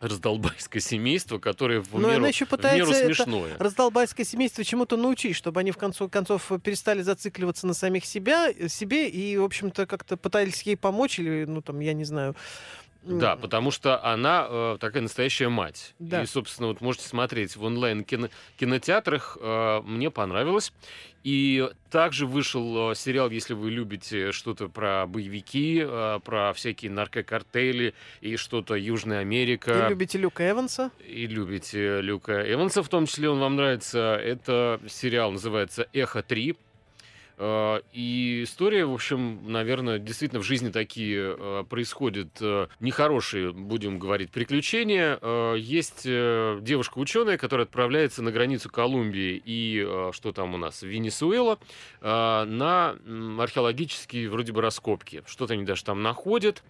[0.00, 3.56] раздолбайское семейство, которое в, Но меру, она еще пытается в меру смешное.
[3.58, 9.08] Раздолбайское семейство чему-то научить, чтобы они в конце концов перестали зацикливаться на самих себя, себе
[9.08, 12.36] и, в общем-то, как-то пытались ей помочь или, ну, там, я не знаю,
[13.02, 15.94] да, потому что она э, такая настоящая мать.
[15.98, 16.22] Да.
[16.22, 18.28] И, собственно, вот можете смотреть в онлайн кино
[18.58, 19.38] кинотеатрах.
[19.40, 20.72] Э, мне понравилось.
[21.24, 27.94] И также вышел э, сериал, если вы любите что-то про боевики, э, про всякие наркокартели
[28.20, 29.86] и что-то Южная Америка.
[29.86, 30.90] И любите Люка Эванса?
[31.06, 34.16] И любите Люка Эванса, в том числе он вам нравится.
[34.16, 36.56] Это сериал называется «Эхо 3».
[37.38, 43.98] Э, И история, в общем, наверное, действительно в жизни такие э, происходят э, нехорошие, будем
[43.98, 45.18] говорить, приключения.
[45.54, 51.58] Есть девушка-ученая, которая отправляется на границу Колумбии и, что там у нас, Венесуэла,
[52.00, 52.96] на
[53.38, 55.22] археологические вроде бы раскопки.
[55.26, 56.62] Что-то они даже там находят.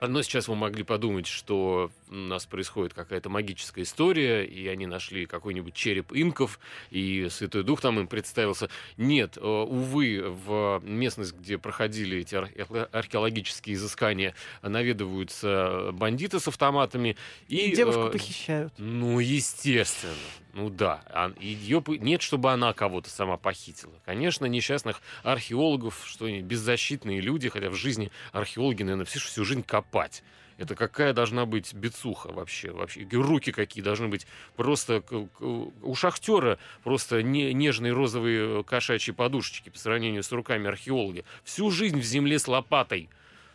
[0.00, 5.26] Но сейчас вы могли подумать, что у нас происходит какая-то магическая история, и они нашли
[5.26, 6.58] какой-нибудь череп инков,
[6.90, 8.68] и Святой Дух там им представился.
[8.96, 17.16] Нет, э, увы, в местность, где проходили эти архе- археологические изыскания, наведываются бандиты с автоматами.
[17.48, 18.72] И, И девушку э, похищают.
[18.78, 20.14] ну, естественно.
[20.52, 21.02] Ну да.
[21.06, 23.94] А бы- Нет, чтобы она кого-то сама похитила.
[24.04, 29.62] Конечно, несчастных археологов, что они беззащитные люди, хотя в жизни археологи, наверное, все всю жизнь
[29.62, 30.22] копать.
[30.60, 32.70] Это какая должна быть бицуха вообще?
[32.70, 33.08] вообще?
[33.12, 35.02] Руки какие должны быть просто...
[35.40, 41.24] У шахтера просто не, нежные розовые кошачьи подушечки по сравнению с руками археолога.
[41.44, 43.08] Всю жизнь в земле с лопатой.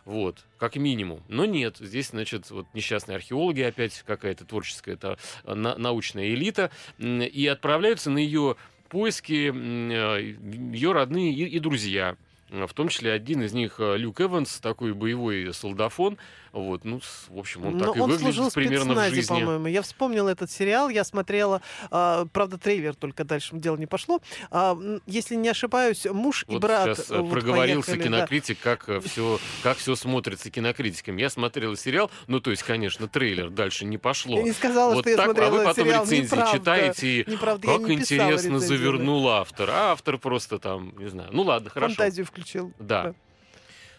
[0.04, 1.22] Вот, как минимум.
[1.28, 6.72] Но нет, здесь, значит, вот несчастные археологи, опять какая-то творческая, это э, на- научная элита,
[6.98, 8.56] и отправляются на ее
[8.88, 10.36] поиски э,
[10.72, 12.16] ее родные и, и друзья.
[12.50, 16.18] Э, В том числе один из них э, Люк Эванс, такой боевой солдафон.
[16.52, 19.28] Вот, ну, в общем, он Но так и он выглядит служил в примерно в жизни.
[19.28, 19.66] по-моему.
[19.66, 24.22] Я вспомнила этот сериал, я смотрела, а, правда, трейлер, только дальше дело не пошло.
[24.50, 24.74] А,
[25.06, 28.16] если не ошибаюсь, муж и Вот брат сейчас э, вот проговорился поехали, да.
[28.20, 31.18] кинокритик, как все, как все смотрится кинокритиком.
[31.18, 34.38] Я смотрел сериал, ну, то есть, конечно, трейлер дальше не пошло.
[34.38, 36.04] Я не сказала, вот что я так, смотрела а вы потом сериал.
[36.04, 36.58] рецензии Неправда.
[36.58, 38.66] читаете и Неправда, как не интересно рецензию, да.
[38.66, 39.68] завернул автор.
[39.70, 41.28] А автор просто там, не знаю.
[41.32, 41.96] Ну ладно, хорошо.
[41.96, 42.72] Фантазию включил.
[42.78, 43.14] Да.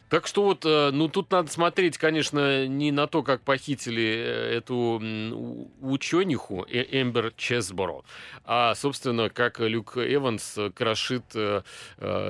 [0.10, 4.58] Так что вот, э, ну тут надо смотреть, конечно, не на то, как похитили э,
[4.60, 5.02] эту
[5.82, 8.04] учениху Э- Эмбер Чесборо,
[8.46, 11.26] а, собственно, как Люк Эванс крошит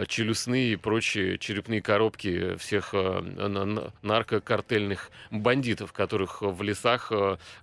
[0.07, 7.11] челюстные и прочие черепные коробки всех на- на- наркокартельных бандитов, которых в лесах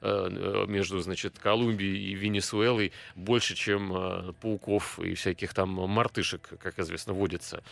[0.00, 7.64] между, значит, Колумбией и Венесуэлой больше, чем пауков и всяких там мартышек, как известно, водится.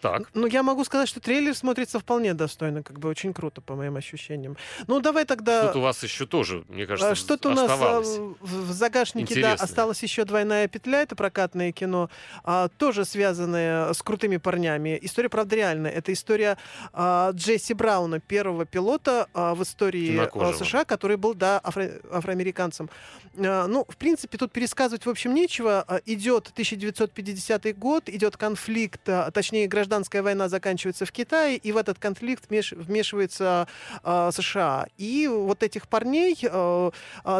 [0.00, 0.30] Так.
[0.34, 3.96] Ну, я могу сказать, что трейлер смотрится вполне достойно, как бы очень круто, по моим
[3.96, 4.56] ощущениям.
[4.86, 5.64] Ну, давай тогда...
[5.64, 8.00] Что-то у вас еще тоже, мне кажется, А, Что-то у нас а,
[8.40, 9.64] в загашнике, да, Интересное.
[9.64, 12.10] осталась еще двойная петля, это прокатное кино,
[12.44, 14.98] а, тоже связанное с крутыми парнями.
[15.02, 15.90] История, правда, реальная.
[15.90, 16.58] Это история
[16.92, 20.52] а, Джесси Брауна, первого пилота а, в истории а.
[20.52, 22.88] США, который был, да, афро- афроамериканцем.
[23.36, 25.84] А, ну, в принципе, тут пересказывать, в общем, нечего.
[25.86, 31.76] А, Идет 1950 год, идет конфликт, а, точнее, гражданская война заканчивается в Китае, и в
[31.78, 33.66] этот конфликт вмеш- вмешивается
[34.02, 34.86] а, США.
[34.98, 36.90] И вот этих парней, а,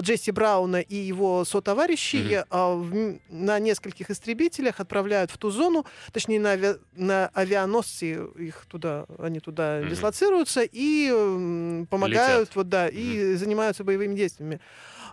[0.00, 5.84] Джесси Брауна и его сотоварищей, а, в м- на нескольких истребителях отправляют в ту зону,
[6.12, 9.90] точнее, на, авиа- на авианосцы их туда, они туда Мгм.
[9.90, 12.56] дислоцируются и м, помогают, Летят.
[12.56, 14.58] вот да, и занимаются боевыми действиями.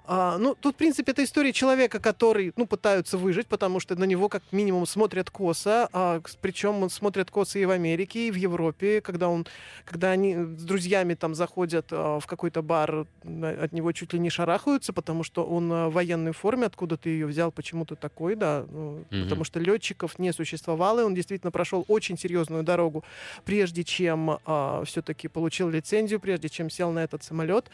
[0.07, 4.03] А, ну, тут, в принципе, это история человека, который, ну, пытаются выжить, потому что на
[4.03, 8.35] него, как минимум, смотрят косо, а, причем он смотрят косо и в Америке, и в
[8.35, 9.45] Европе, когда он,
[9.85, 14.29] когда они с друзьями там заходят а, в какой-то бар, от него чуть ли не
[14.29, 18.35] шарахаются, потому что он а, в военной форме, откуда ты ее взял, почему ты такой,
[18.35, 19.23] да, ну, Мгм.
[19.23, 23.03] потому что летчиков не существовало, и он действительно прошел очень серьезную дорогу,
[23.45, 24.39] прежде чем
[24.85, 27.69] все-таки получил лицензию, прежде чем сел на этот самолет.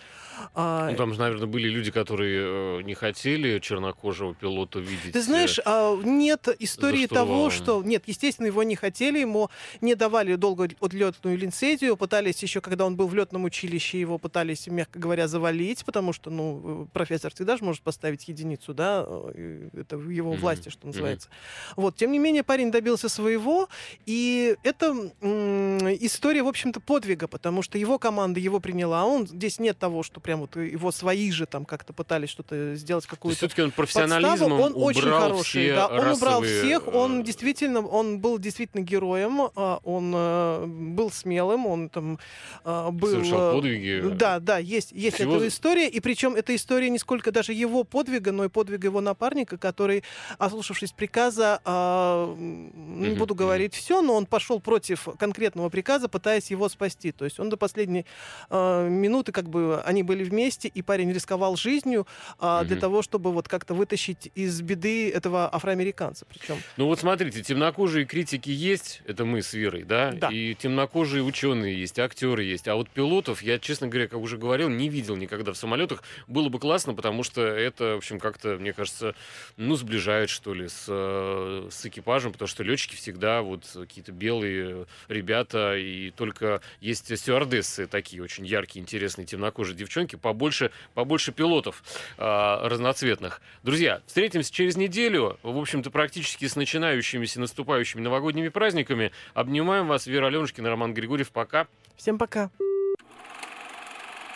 [0.53, 5.13] А, Ну, там же, наверное, были люди, которые э, не хотели чернокожего пилота видеть.
[5.13, 7.83] Ты знаешь, а, нет истории того, что...
[7.83, 9.49] Нет, естественно, его не хотели, ему
[9.81, 14.67] не давали долго отлетную лицензию, пытались еще, когда он был в летном училище, его пытались,
[14.67, 19.69] мягко говоря, завалить, потому что, ну, э, профессор всегда же может поставить единицу, да, э,
[19.73, 21.29] это в его власти, что называется.
[21.75, 23.69] Вот, тем не менее, парень добился своего,
[24.05, 29.27] и это м, история, в общем-то, подвига, потому что его команда его приняла, а он
[29.27, 33.37] здесь нет того, что прям вот его свои же там как-то пытались что-то сделать, какую-то
[33.37, 34.63] все-таки он профессионализмом подставу.
[34.63, 38.37] Он убрал очень хороший, все да, он убрал расовые, всех, он э, действительно, он был
[38.39, 42.19] действительно героем, а, он э, был смелым, он там
[42.63, 43.11] а, был...
[43.11, 44.01] совершал э, подвиги.
[44.13, 47.83] Да, да, есть, есть Всего- эта история, и причем эта история не сколько даже его
[47.83, 50.03] подвига, но и подвига его напарника, который,
[50.37, 56.69] ослушавшись приказа, а, не буду говорить все, но он пошел против конкретного приказа, пытаясь его
[56.69, 57.11] спасти.
[57.11, 58.05] То есть он до последней
[58.49, 62.07] минуты, как бы, они были вместе, и парень рисковал жизнью, жизнью
[62.39, 66.25] а, для того, чтобы вот как-то вытащить из беды этого афроамериканца.
[66.25, 70.11] Причем Ну вот смотрите, темнокожие критики есть, это мы с Верой, да?
[70.11, 70.29] Да.
[70.29, 72.67] И темнокожие ученые есть, актеры есть.
[72.67, 76.03] А вот пилотов, я, честно говоря, как уже говорил, не видел никогда в самолетах.
[76.27, 79.15] Было бы классно, потому что это, в общем, как-то, мне кажется,
[79.57, 84.85] ну, сближает, что ли, с, э, с экипажем, потому что летчики всегда вот какие-то белые
[85.07, 91.83] ребята, и только есть стюардессы такие очень яркие, интересные, темнокожие девчонки, побольше, побольше пилотов
[92.17, 93.41] а, разноцветных.
[93.63, 99.11] Друзья, встретимся через неделю, в общем-то, практически с начинающимися наступающими новогодними праздниками.
[99.33, 101.31] Обнимаем вас, Вера Аленушкина, Роман Григорьев.
[101.31, 101.67] Пока.
[101.95, 102.49] всем пока.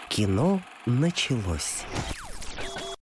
[0.10, 1.84] Кино началось.